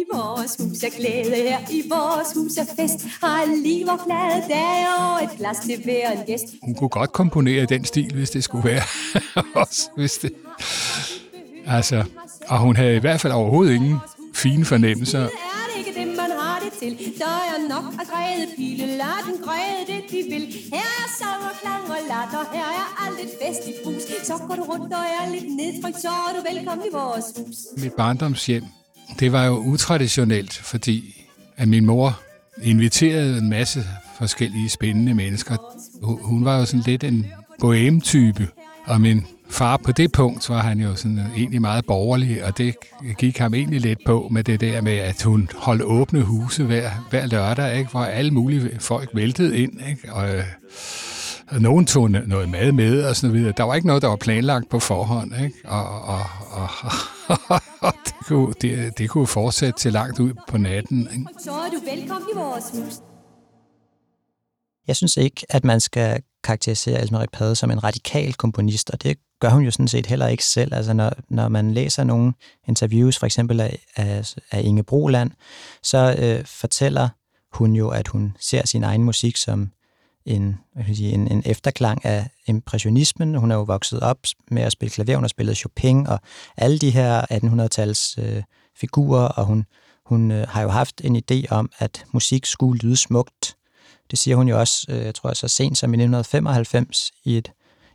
I 0.00 0.04
vores 0.14 0.56
hus 0.60 0.82
er 0.82 0.90
glæde, 0.98 1.36
her 1.36 1.58
i 1.70 1.82
vores 1.88 2.28
hus 2.34 2.56
er 2.56 2.64
fest. 2.76 3.06
Har 3.20 3.62
liv 3.62 3.86
og 3.86 3.98
glade 4.06 4.42
dage 4.48 4.86
og 4.98 5.24
et 5.24 5.30
glas 5.38 5.56
til 5.58 5.84
hver 5.84 6.10
en 6.12 6.26
gæst. 6.26 6.44
Hun 6.62 6.74
kunne 6.74 6.88
godt 6.88 7.12
komponere 7.12 7.66
den 7.66 7.84
stil, 7.84 8.14
hvis 8.14 8.30
det 8.30 8.44
skulle 8.44 8.64
være. 8.64 8.82
Også 9.62 9.90
hvis 9.96 10.18
det... 10.18 10.32
Altså, 11.66 12.04
og 12.48 12.58
hun 12.58 12.76
havde 12.76 12.96
i 12.96 13.00
hvert 13.00 13.20
fald 13.20 13.32
overhovedet 13.32 13.74
ingen 13.74 13.96
fine 14.34 14.64
fornemmelser 14.64 15.28
til. 16.78 17.18
Der 17.18 17.36
er 17.52 17.68
nok 17.68 17.84
at 18.00 18.06
græde 18.10 18.46
pile, 18.56 18.86
lad 18.86 19.20
den 19.28 19.38
græde 19.44 19.82
det 19.86 20.10
de 20.10 20.20
vil. 20.32 20.44
Her 20.72 20.90
er 21.02 21.08
sang 21.18 21.40
og 21.50 21.54
klang 21.60 21.82
og 21.96 22.02
latter, 22.12 22.42
her 22.52 22.68
er 22.82 22.88
alt 23.06 23.20
et 23.20 23.32
fest 23.42 23.68
i 23.68 23.72
brus. 23.84 24.02
Så 24.22 24.34
går 24.48 24.54
du 24.54 24.62
rundt 24.62 24.92
og 24.92 25.04
er 25.20 25.30
lidt 25.32 25.56
nedtrykt, 25.56 26.00
så 26.00 26.08
er 26.08 26.32
du 26.36 26.54
velkommen 26.54 26.86
i 26.86 26.92
vores 26.92 27.26
hus. 27.36 27.56
Mit 27.82 27.92
barndomshjem 27.92 28.64
det 29.20 29.32
var 29.32 29.44
jo 29.44 29.56
utraditionelt, 29.56 30.52
fordi 30.52 31.24
at 31.56 31.68
min 31.68 31.86
mor 31.86 32.20
inviterede 32.62 33.38
en 33.38 33.48
masse 33.50 33.84
forskellige 34.18 34.68
spændende 34.68 35.14
mennesker. 35.14 35.56
Hun 36.02 36.44
var 36.44 36.58
jo 36.58 36.64
sådan 36.64 36.82
lidt 36.86 37.04
en 37.04 37.26
boheme-type, 37.60 38.48
og 38.86 39.00
min 39.00 39.26
far 39.50 39.76
på 39.76 39.92
det 39.92 40.12
punkt 40.12 40.48
var 40.48 40.62
han 40.62 40.80
jo 40.80 40.94
sådan 40.94 41.20
egentlig 41.36 41.60
meget 41.60 41.84
borgerlig, 41.86 42.44
og 42.44 42.58
det 42.58 42.74
gik 43.18 43.38
ham 43.38 43.54
egentlig 43.54 43.80
lidt 43.80 43.98
på 44.06 44.28
med 44.30 44.44
det 44.44 44.60
der 44.60 44.80
med, 44.80 44.96
at 44.96 45.22
hun 45.22 45.48
holdt 45.56 45.82
åbne 45.82 46.22
huse 46.22 46.64
hver, 46.64 46.90
hver 47.10 47.26
lørdag, 47.26 47.78
ikke, 47.78 47.90
hvor 47.90 48.04
alle 48.04 48.30
mulige 48.30 48.70
folk 48.80 49.10
væltede 49.14 49.58
ind. 49.58 49.72
Ikke? 49.88 50.12
Og, 50.12 50.28
Og 51.50 51.60
nogen 51.62 51.86
tog 51.86 52.10
noget 52.10 52.48
mad 52.48 52.72
med 52.72 53.02
og 53.02 53.16
sådan 53.16 53.34
videre. 53.34 53.52
Der 53.56 53.64
var 53.64 53.74
ikke 53.74 53.86
noget, 53.86 54.02
der 54.02 54.08
var 54.08 54.16
planlagt 54.16 54.68
på 54.68 54.78
forhånd. 54.78 55.32
Ikke? 55.44 55.56
Og, 55.64 56.02
og, 56.02 56.26
og, 56.50 56.68
og 56.82 56.92
det, 58.06 58.14
kunne, 58.22 58.54
det, 58.60 58.98
det 58.98 59.10
kunne 59.10 59.26
fortsætte 59.26 59.78
til 59.78 59.92
langt 59.92 60.20
ud 60.20 60.32
på 60.48 60.58
natten. 60.58 61.08
Ikke? 61.12 61.26
Så 61.44 61.52
er 61.52 61.70
du 61.70 61.96
velkommen 61.96 62.28
i 62.34 62.36
vores 62.36 62.64
hus. 62.72 62.94
Jeg 64.86 64.96
synes 64.96 65.16
ikke, 65.16 65.46
at 65.48 65.64
man 65.64 65.80
skal 65.80 66.22
karakterisere 66.44 67.00
Else 67.00 67.12
Marie 67.12 67.28
Pade 67.32 67.56
som 67.56 67.70
en 67.70 67.84
radikal 67.84 68.34
komponist, 68.34 68.90
og 68.90 69.02
det 69.02 69.18
gør 69.40 69.48
hun 69.48 69.62
jo 69.62 69.70
sådan 69.70 69.88
set 69.88 70.06
heller 70.06 70.26
ikke 70.26 70.44
selv. 70.44 70.74
Altså 70.74 70.92
når, 70.92 71.12
når 71.28 71.48
man 71.48 71.74
læser 71.74 72.04
nogle 72.04 72.32
interviews, 72.68 73.18
for 73.18 73.26
eksempel 73.26 73.60
af, 73.60 73.78
af, 73.96 74.34
af 74.50 74.62
Inge 74.64 74.82
Broland, 74.82 75.30
så 75.82 76.16
øh, 76.18 76.44
fortæller 76.44 77.08
hun 77.52 77.72
jo, 77.72 77.88
at 77.88 78.08
hun 78.08 78.36
ser 78.40 78.66
sin 78.66 78.84
egen 78.84 79.04
musik 79.04 79.36
som 79.36 79.70
en, 80.28 80.56
sige, 80.94 81.12
en, 81.12 81.28
en 81.32 81.42
efterklang 81.46 82.04
af 82.04 82.30
impressionismen. 82.46 83.34
Hun 83.34 83.50
er 83.50 83.54
jo 83.54 83.62
vokset 83.62 84.00
op 84.00 84.18
med 84.50 84.62
at 84.62 84.72
spille 84.72 84.90
klaver, 84.90 85.16
hun 85.16 85.24
har 85.24 85.28
spillet 85.28 85.56
Chopin 85.56 86.06
og 86.06 86.20
alle 86.56 86.78
de 86.78 86.90
her 86.90 87.22
1800-tals 87.32 88.18
øh, 88.18 88.42
figurer, 88.76 89.28
og 89.28 89.44
hun, 89.44 89.64
hun 90.06 90.30
øh, 90.30 90.48
har 90.48 90.62
jo 90.62 90.68
haft 90.68 91.00
en 91.04 91.16
idé 91.16 91.46
om, 91.50 91.70
at 91.78 92.04
musik 92.12 92.46
skulle 92.46 92.80
lyde 92.80 92.96
smukt. 92.96 93.56
Det 94.10 94.18
siger 94.18 94.36
hun 94.36 94.48
jo 94.48 94.60
også, 94.60 94.86
øh, 94.88 95.04
jeg 95.04 95.14
tror 95.14 95.32
så 95.32 95.48
sent 95.48 95.78
som 95.78 95.94
i 95.94 95.96
1995 95.96 97.12
i 97.24 97.36
et 97.36 97.52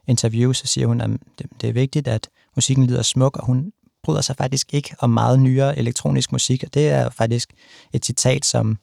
interview, 0.07 0.53
så 0.53 0.67
siger 0.67 0.87
hun, 0.87 1.01
at 1.01 1.09
det, 1.39 1.47
det 1.61 1.69
er 1.69 1.73
vigtigt, 1.73 2.07
at 2.07 2.29
musikken 2.55 2.87
lyder 2.87 3.01
smuk, 3.01 3.37
og 3.37 3.45
hun 3.45 3.71
bryder 4.03 4.21
sig 4.21 4.35
faktisk 4.35 4.73
ikke 4.73 4.95
om 4.99 5.09
meget 5.09 5.39
nyere 5.39 5.77
elektronisk 5.77 6.31
musik, 6.31 6.63
og 6.63 6.73
det 6.73 6.89
er 6.89 7.09
faktisk 7.09 7.49
et 7.93 8.05
citat, 8.05 8.45
som, 8.45 8.77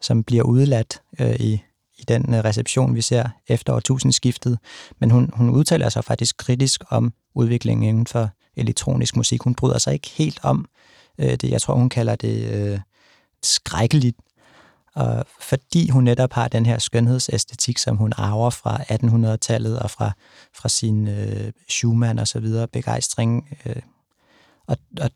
som 0.00 0.24
bliver 0.24 0.42
udladt 0.42 1.02
øh, 1.20 1.36
i, 1.40 1.62
i 1.98 2.04
den 2.08 2.34
øh, 2.34 2.44
reception, 2.44 2.94
vi 2.94 3.00
ser 3.00 3.28
efter 3.48 3.72
årtusindskiftet. 3.72 4.58
Men 4.98 5.10
hun, 5.10 5.30
hun 5.34 5.50
udtaler 5.50 5.88
sig 5.88 6.04
faktisk 6.04 6.36
kritisk 6.36 6.84
om 6.90 7.12
udviklingen 7.34 7.88
inden 7.88 8.06
for 8.06 8.30
elektronisk 8.56 9.16
musik. 9.16 9.42
Hun 9.42 9.54
bryder 9.54 9.78
sig 9.78 9.92
ikke 9.92 10.10
helt 10.10 10.40
om 10.42 10.66
øh, 11.18 11.30
det, 11.30 11.50
jeg 11.50 11.62
tror, 11.62 11.74
hun 11.74 11.88
kalder 11.88 12.16
det 12.16 12.52
øh, 12.52 12.80
skrækkeligt 13.42 14.16
og 14.98 15.24
fordi 15.40 15.90
hun 15.90 16.04
netop 16.04 16.32
har 16.32 16.48
den 16.48 16.66
her 16.66 16.78
skønhedsæstetik, 16.78 17.78
som 17.78 17.96
hun 17.96 18.12
arver 18.16 18.50
fra 18.50 18.76
1800-tallet 18.76 19.78
og 19.78 19.90
fra, 19.90 20.12
fra 20.54 20.68
sin 20.68 21.08
øh, 21.08 21.52
Schumann 21.68 22.18
og 22.18 22.28
så 22.28 22.40
videre 22.40 22.68
begejstring. 22.68 23.58
Øh, 23.66 23.82
og, 24.66 24.76
og 25.00 25.10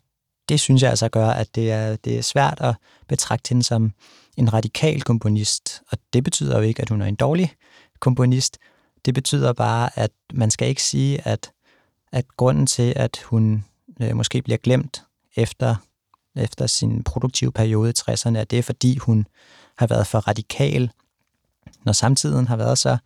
det 0.49 0.59
synes 0.59 0.81
jeg 0.81 0.89
altså 0.89 1.09
gør, 1.09 1.27
at 1.27 1.55
det 1.55 1.71
er, 1.71 1.95
det 1.95 2.17
er 2.17 2.21
svært 2.21 2.61
at 2.61 2.75
betragte 3.07 3.49
hende 3.49 3.63
som 3.63 3.91
en 4.37 4.53
radikal 4.53 5.01
komponist. 5.01 5.81
Og 5.91 5.97
det 6.13 6.23
betyder 6.23 6.57
jo 6.57 6.63
ikke, 6.63 6.81
at 6.81 6.89
hun 6.89 7.01
er 7.01 7.05
en 7.05 7.15
dårlig 7.15 7.53
komponist. 7.99 8.57
Det 9.05 9.13
betyder 9.13 9.53
bare, 9.53 9.99
at 9.99 10.11
man 10.33 10.51
skal 10.51 10.67
ikke 10.67 10.83
sige, 10.83 11.27
at, 11.27 11.51
at 12.11 12.25
grunden 12.37 12.67
til, 12.67 12.93
at 12.95 13.19
hun 13.25 13.65
øh, 14.01 14.15
måske 14.15 14.41
bliver 14.41 14.57
glemt 14.57 15.03
efter, 15.35 15.75
efter 16.35 16.67
sin 16.67 17.03
produktive 17.03 17.51
periode 17.51 17.89
i 17.89 17.93
60'erne, 17.99 18.37
at 18.37 18.51
det 18.51 18.59
er 18.59 18.63
fordi, 18.63 18.97
hun 18.97 19.27
har 19.77 19.87
været 19.87 20.07
for 20.07 20.19
radikal, 20.19 20.91
når 21.83 21.93
samtiden 21.93 22.47
har 22.47 22.55
været 22.55 22.77
så 22.77 22.97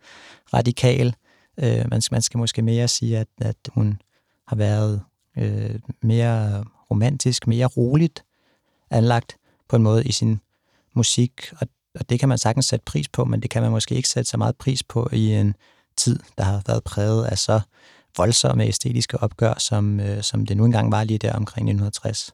radikal. 0.54 1.14
Øh, 1.58 1.84
man, 1.90 2.02
skal, 2.02 2.14
man 2.14 2.22
skal 2.22 2.38
måske 2.38 2.62
mere 2.62 2.88
sige, 2.88 3.18
at, 3.18 3.28
at 3.40 3.56
hun 3.68 4.00
har 4.46 4.56
været 4.56 5.02
øh, 5.36 5.80
mere 6.02 6.64
romantisk, 6.90 7.46
mere 7.46 7.66
roligt 7.66 8.24
anlagt 8.90 9.36
på 9.68 9.76
en 9.76 9.82
måde 9.82 10.04
i 10.04 10.12
sin 10.12 10.40
musik, 10.98 11.32
og, 11.60 11.66
og 11.94 12.10
det 12.10 12.20
kan 12.20 12.28
man 12.28 12.38
sagtens 12.38 12.66
sætte 12.66 12.84
pris 12.84 13.08
på, 13.08 13.24
men 13.24 13.42
det 13.42 13.50
kan 13.50 13.62
man 13.62 13.70
måske 13.70 13.94
ikke 13.94 14.08
sætte 14.08 14.30
så 14.30 14.36
meget 14.36 14.56
pris 14.56 14.82
på 14.82 15.08
i 15.12 15.32
en 15.32 15.54
tid, 15.96 16.18
der 16.38 16.44
har 16.44 16.62
været 16.66 16.84
præget 16.84 17.24
af 17.24 17.38
så 17.38 17.60
voldsomme 18.16 18.64
æstetiske 18.64 19.18
opgør, 19.18 19.54
som, 19.58 20.00
øh, 20.00 20.22
som 20.22 20.46
det 20.46 20.56
nu 20.56 20.64
engang 20.64 20.92
var 20.92 21.04
lige 21.04 21.18
der 21.18 21.32
omkring 21.32 21.64
1960. 21.64 22.32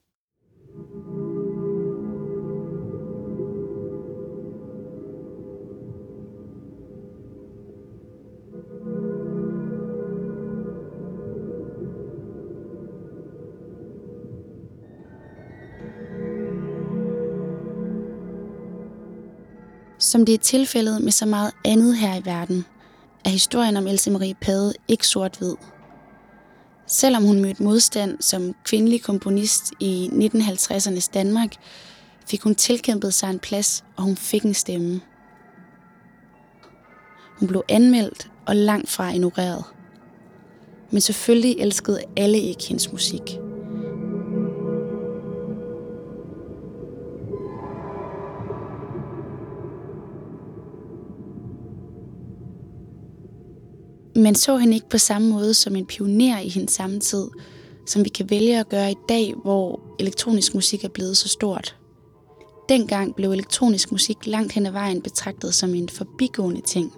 Som 20.04 20.26
det 20.26 20.34
er 20.34 20.38
tilfældet 20.38 21.02
med 21.02 21.12
så 21.12 21.26
meget 21.26 21.52
andet 21.64 21.96
her 21.96 22.14
i 22.14 22.24
verden, 22.24 22.64
er 23.24 23.28
historien 23.28 23.76
om 23.76 23.86
Else 23.86 24.10
Marie 24.10 24.34
Pade 24.34 24.72
ikke 24.88 25.06
sort-hvid. 25.06 25.54
Selvom 26.86 27.24
hun 27.24 27.40
mødte 27.40 27.62
modstand 27.62 28.16
som 28.20 28.54
kvindelig 28.64 29.02
komponist 29.02 29.72
i 29.80 30.10
1950'ernes 30.12 31.10
Danmark, 31.14 31.54
fik 32.26 32.42
hun 32.42 32.54
tilkæmpet 32.54 33.14
sig 33.14 33.30
en 33.30 33.38
plads, 33.38 33.84
og 33.96 34.02
hun 34.02 34.16
fik 34.16 34.42
en 34.42 34.54
stemme. 34.54 35.00
Hun 37.38 37.48
blev 37.48 37.62
anmeldt 37.68 38.30
og 38.46 38.56
langt 38.56 38.90
fra 38.90 39.10
ignoreret. 39.10 39.64
Men 40.90 41.00
selvfølgelig 41.00 41.56
elskede 41.58 42.00
alle 42.16 42.38
ikke 42.38 42.64
hendes 42.68 42.92
musik. 42.92 43.38
Men 54.14 54.34
så 54.34 54.56
hende 54.56 54.74
ikke 54.74 54.88
på 54.88 54.98
samme 54.98 55.28
måde 55.28 55.54
som 55.54 55.76
en 55.76 55.86
pioner 55.86 56.40
i 56.40 56.48
hendes 56.48 56.72
samtid, 56.72 57.28
som 57.86 58.04
vi 58.04 58.08
kan 58.08 58.30
vælge 58.30 58.60
at 58.60 58.68
gøre 58.68 58.90
i 58.90 58.96
dag, 59.08 59.34
hvor 59.42 59.80
elektronisk 59.98 60.54
musik 60.54 60.84
er 60.84 60.88
blevet 60.88 61.16
så 61.16 61.28
stort. 61.28 61.76
Dengang 62.68 63.14
blev 63.14 63.30
elektronisk 63.30 63.92
musik 63.92 64.26
langt 64.26 64.52
hen 64.52 64.66
ad 64.66 64.72
vejen 64.72 65.02
betragtet 65.02 65.54
som 65.54 65.74
en 65.74 65.88
forbigående 65.88 66.60
ting. 66.60 66.92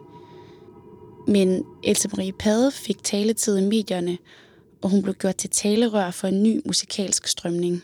Men 1.28 1.64
Else 1.84 2.08
Marie 2.08 2.32
Pade 2.32 2.70
fik 2.70 3.02
taletid 3.02 3.58
i 3.58 3.68
medierne, 3.68 4.18
og 4.82 4.90
hun 4.90 5.02
blev 5.02 5.14
gjort 5.14 5.36
til 5.36 5.50
talerør 5.50 6.10
for 6.10 6.28
en 6.28 6.42
ny 6.42 6.60
musikalsk 6.66 7.26
strømning. 7.26 7.82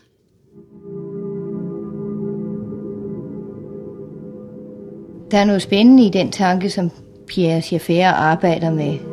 Der 5.31 5.37
er 5.37 5.45
noget 5.45 5.61
spændende 5.61 6.05
i 6.05 6.09
den 6.09 6.31
tanke, 6.31 6.69
som 6.69 6.91
Pierre 7.27 7.61
Schaeffer 7.61 8.07
arbejder 8.07 8.71
med, 8.71 9.12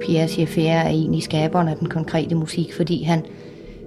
Pierre 0.00 0.28
Schaeffer 0.28 0.70
er 0.70 0.88
egentlig 0.88 1.22
skaberen 1.22 1.68
af 1.68 1.76
den 1.76 1.88
konkrete 1.88 2.34
musik, 2.34 2.74
fordi 2.74 3.02
han 3.02 3.24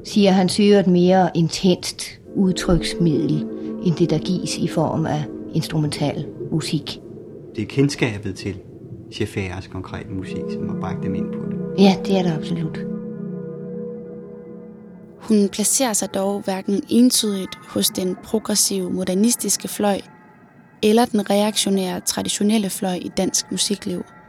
siger, 0.03 0.29
at 0.29 0.35
han 0.35 0.49
søger 0.49 0.79
et 0.79 0.87
mere 0.87 1.29
intenst 1.35 2.19
udtryksmiddel, 2.35 3.45
end 3.83 3.95
det, 3.95 4.09
der 4.09 4.17
gives 4.19 4.57
i 4.57 4.67
form 4.67 5.05
af 5.05 5.23
instrumental 5.53 6.27
musik. 6.51 6.99
Det 7.55 7.61
er 7.61 7.65
kendskabet 7.65 8.35
til 8.35 8.55
Schaeffers 9.11 9.67
konkrete 9.67 10.09
musik, 10.09 10.43
som 10.53 10.69
har 10.69 10.79
bragt 10.79 11.03
dem 11.03 11.15
ind 11.15 11.31
på 11.31 11.39
det. 11.49 11.83
Ja, 11.83 11.95
det 12.05 12.17
er 12.17 12.23
det 12.23 12.31
absolut. 12.31 12.79
Hun 15.17 15.49
placerer 15.49 15.93
sig 15.93 16.13
dog 16.13 16.41
hverken 16.41 16.83
entydigt 16.89 17.55
hos 17.67 17.87
den 17.87 18.15
progressive 18.23 18.89
modernistiske 18.89 19.67
fløj 19.67 20.01
eller 20.83 21.05
den 21.05 21.29
reaktionære 21.29 21.99
traditionelle 21.99 22.69
fløj 22.69 22.93
i 22.93 23.11
dansk 23.17 23.51
musikliv– 23.51 24.03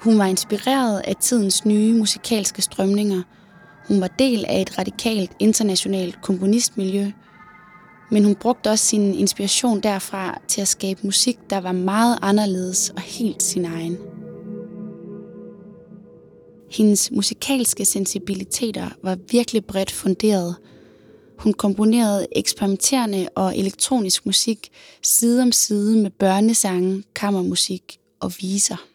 hun 0.00 0.18
var 0.18 0.26
inspireret 0.26 1.02
af 1.04 1.16
tidens 1.16 1.64
nye 1.64 1.92
musikalske 1.92 2.62
strømninger. 2.62 3.22
Hun 3.88 4.00
var 4.00 4.06
del 4.06 4.44
af 4.44 4.60
et 4.60 4.78
radikalt 4.78 5.30
internationalt 5.38 6.22
komponistmiljø, 6.22 7.10
men 8.10 8.24
hun 8.24 8.34
brugte 8.34 8.70
også 8.70 8.84
sin 8.84 9.14
inspiration 9.14 9.80
derfra 9.80 10.40
til 10.48 10.60
at 10.60 10.68
skabe 10.68 11.00
musik, 11.02 11.38
der 11.50 11.60
var 11.60 11.72
meget 11.72 12.18
anderledes 12.22 12.90
og 12.90 13.00
helt 13.00 13.42
sin 13.42 13.64
egen. 13.64 13.98
Hendes 16.70 17.10
musikalske 17.10 17.84
sensibiliteter 17.84 18.88
var 19.02 19.18
virkelig 19.30 19.64
bredt 19.64 19.90
funderet. 19.90 20.56
Hun 21.38 21.52
komponerede 21.52 22.26
eksperimenterende 22.36 23.28
og 23.34 23.58
elektronisk 23.58 24.26
musik 24.26 24.68
side 25.02 25.42
om 25.42 25.52
side 25.52 26.02
med 26.02 26.10
børnesange, 26.10 27.02
kammermusik 27.14 27.98
og 28.20 28.32
viser. 28.40 28.89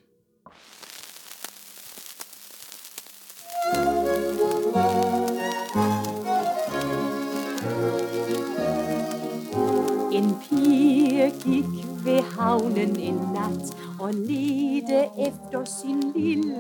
Gik 11.46 11.66
ved 12.06 12.22
havnen 12.22 13.00
en 13.00 13.16
nat 13.16 13.78
og 14.00 14.14
ledte 14.14 15.02
efter 15.28 15.66
sin 15.66 16.04
lille 16.16 16.56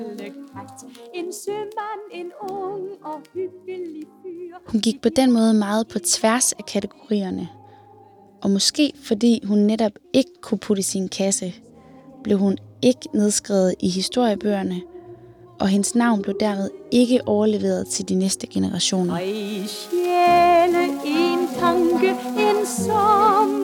kat. 0.53 0.91
En 1.13 1.33
sømand, 1.45 2.01
en 2.11 2.31
ung 2.41 2.83
og 3.03 3.21
hyggelig 3.33 4.03
fyr. 4.23 4.55
Hun 4.67 4.81
gik 4.81 5.01
på 5.01 5.09
den 5.09 5.31
måde 5.31 5.53
meget 5.53 5.87
på 5.87 5.99
tværs 5.99 6.51
af 6.51 6.65
kategorierne. 6.65 7.49
Og 8.41 8.51
måske 8.51 8.93
fordi 9.03 9.41
hun 9.45 9.57
netop 9.57 9.91
ikke 10.13 10.31
kunne 10.41 10.57
putte 10.57 10.83
sin 10.83 11.07
kasse, 11.07 11.53
blev 12.23 12.37
hun 12.37 12.57
ikke 12.81 13.09
nedskrevet 13.13 13.75
i 13.79 13.89
historiebøgerne, 13.89 14.81
og 15.59 15.67
hendes 15.67 15.95
navn 15.95 16.21
blev 16.21 16.35
dermed 16.39 16.69
ikke 16.91 17.21
overleveret 17.25 17.87
til 17.87 18.09
de 18.09 18.15
næste 18.15 18.47
generationer. 18.47 19.13
Og 19.13 19.25
i 19.25 19.63
sjæle 19.67 20.83
en 21.05 21.47
tanke 21.59 22.09
en 22.09 22.65
sommernat. 22.65 23.54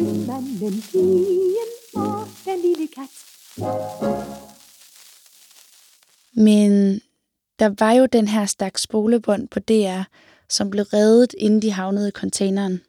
Sømanden, 0.00 0.82
pigen 0.92 1.70
og 1.94 2.28
den 2.44 2.62
lille 2.62 2.88
kat. 2.94 3.10
Men 6.32 7.00
der 7.58 7.74
var 7.78 7.92
jo 7.92 8.06
den 8.06 8.28
her 8.28 8.46
stak 8.46 8.78
spolebånd 8.78 9.48
på 9.48 9.60
DR, 9.60 10.02
som 10.48 10.70
blev 10.70 10.84
reddet, 10.84 11.34
inden 11.38 11.62
de 11.62 11.70
havnede 11.70 12.08
i 12.08 12.12
containeren. 12.12 12.80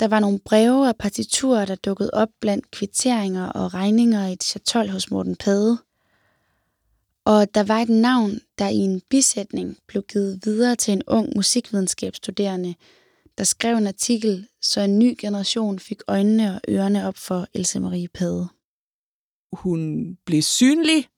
Der 0.00 0.08
var 0.08 0.20
nogle 0.20 0.38
breve 0.38 0.88
og 0.88 0.96
partiturer, 0.96 1.64
der 1.64 1.74
dukkede 1.74 2.10
op 2.12 2.28
blandt 2.40 2.70
kvitteringer 2.70 3.46
og 3.46 3.74
regninger 3.74 4.26
i 4.26 4.32
et 4.32 4.44
chatol 4.44 4.88
hos 4.88 5.10
Morten 5.10 5.36
Pade. 5.36 5.78
Og 7.24 7.54
der 7.54 7.62
var 7.62 7.78
et 7.78 7.88
navn, 7.88 8.40
der 8.58 8.68
i 8.68 8.76
en 8.76 9.00
bisætning 9.10 9.76
blev 9.86 10.02
givet 10.02 10.40
videre 10.44 10.76
til 10.76 10.92
en 10.92 11.02
ung 11.06 11.32
musikvidenskabsstuderende, 11.36 12.74
der 13.38 13.44
skrev 13.44 13.76
en 13.76 13.86
artikel, 13.86 14.48
så 14.60 14.80
en 14.80 14.98
ny 14.98 15.16
generation 15.18 15.78
fik 15.78 16.02
øjnene 16.08 16.54
og 16.54 16.60
ørerne 16.68 17.06
op 17.08 17.16
for 17.16 17.46
Else 17.54 17.80
Marie 17.80 18.08
Pade. 18.08 18.48
Hun 19.52 20.14
blev 20.24 20.42
synlig, 20.42 21.08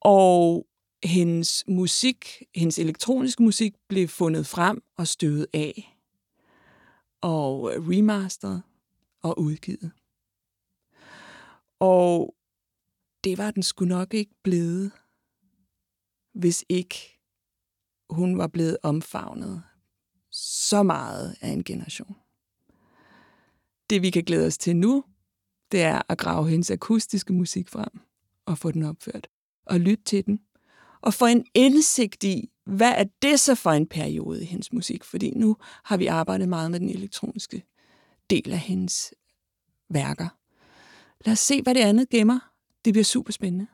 og 0.00 0.66
hendes 1.04 1.64
musik, 1.68 2.42
hendes 2.54 2.78
elektroniske 2.78 3.42
musik, 3.42 3.74
blev 3.88 4.08
fundet 4.08 4.46
frem 4.46 4.82
og 4.96 5.08
støvet 5.08 5.46
af 5.52 5.98
og 7.20 7.62
remasteret 7.64 8.62
og 9.22 9.38
udgivet. 9.40 9.90
Og 11.80 12.34
det 13.24 13.38
var 13.38 13.50
den 13.50 13.62
skulle 13.62 13.88
nok 13.88 14.14
ikke 14.14 14.34
blevet, 14.42 14.92
hvis 16.32 16.64
ikke 16.68 17.20
hun 18.10 18.38
var 18.38 18.46
blevet 18.46 18.78
omfavnet 18.82 19.62
så 20.38 20.82
meget 20.82 21.36
af 21.40 21.48
en 21.48 21.64
generation. 21.64 22.16
Det 23.90 24.02
vi 24.02 24.10
kan 24.10 24.24
glæde 24.24 24.46
os 24.46 24.58
til 24.58 24.76
nu, 24.76 25.04
det 25.72 25.82
er 25.82 26.02
at 26.08 26.18
grave 26.18 26.48
hendes 26.48 26.70
akustiske 26.70 27.32
musik 27.32 27.68
frem 27.68 28.00
og 28.46 28.58
få 28.58 28.70
den 28.70 28.82
opført 28.82 29.28
og 29.66 29.80
lytte 29.80 30.04
til 30.04 30.26
den 30.26 30.40
og 31.00 31.14
få 31.14 31.26
en 31.26 31.46
indsigt 31.54 32.24
i, 32.24 32.50
hvad 32.66 32.92
er 32.96 33.04
det 33.22 33.40
så 33.40 33.54
for 33.54 33.70
en 33.70 33.86
periode 33.86 34.42
i 34.42 34.44
hendes 34.44 34.72
musik? 34.72 35.04
Fordi 35.04 35.30
nu 35.30 35.56
har 35.84 35.96
vi 35.96 36.06
arbejdet 36.06 36.48
meget 36.48 36.70
med 36.70 36.80
den 36.80 36.88
elektroniske 36.88 37.64
del 38.30 38.52
af 38.52 38.58
hendes 38.58 39.14
værker. 39.90 40.28
Lad 41.24 41.32
os 41.32 41.38
se, 41.38 41.62
hvad 41.62 41.74
det 41.74 41.80
andet 41.80 42.08
gemmer. 42.08 42.38
Det 42.84 42.92
bliver 42.92 43.04
super 43.04 43.32
spændende. 43.32 43.66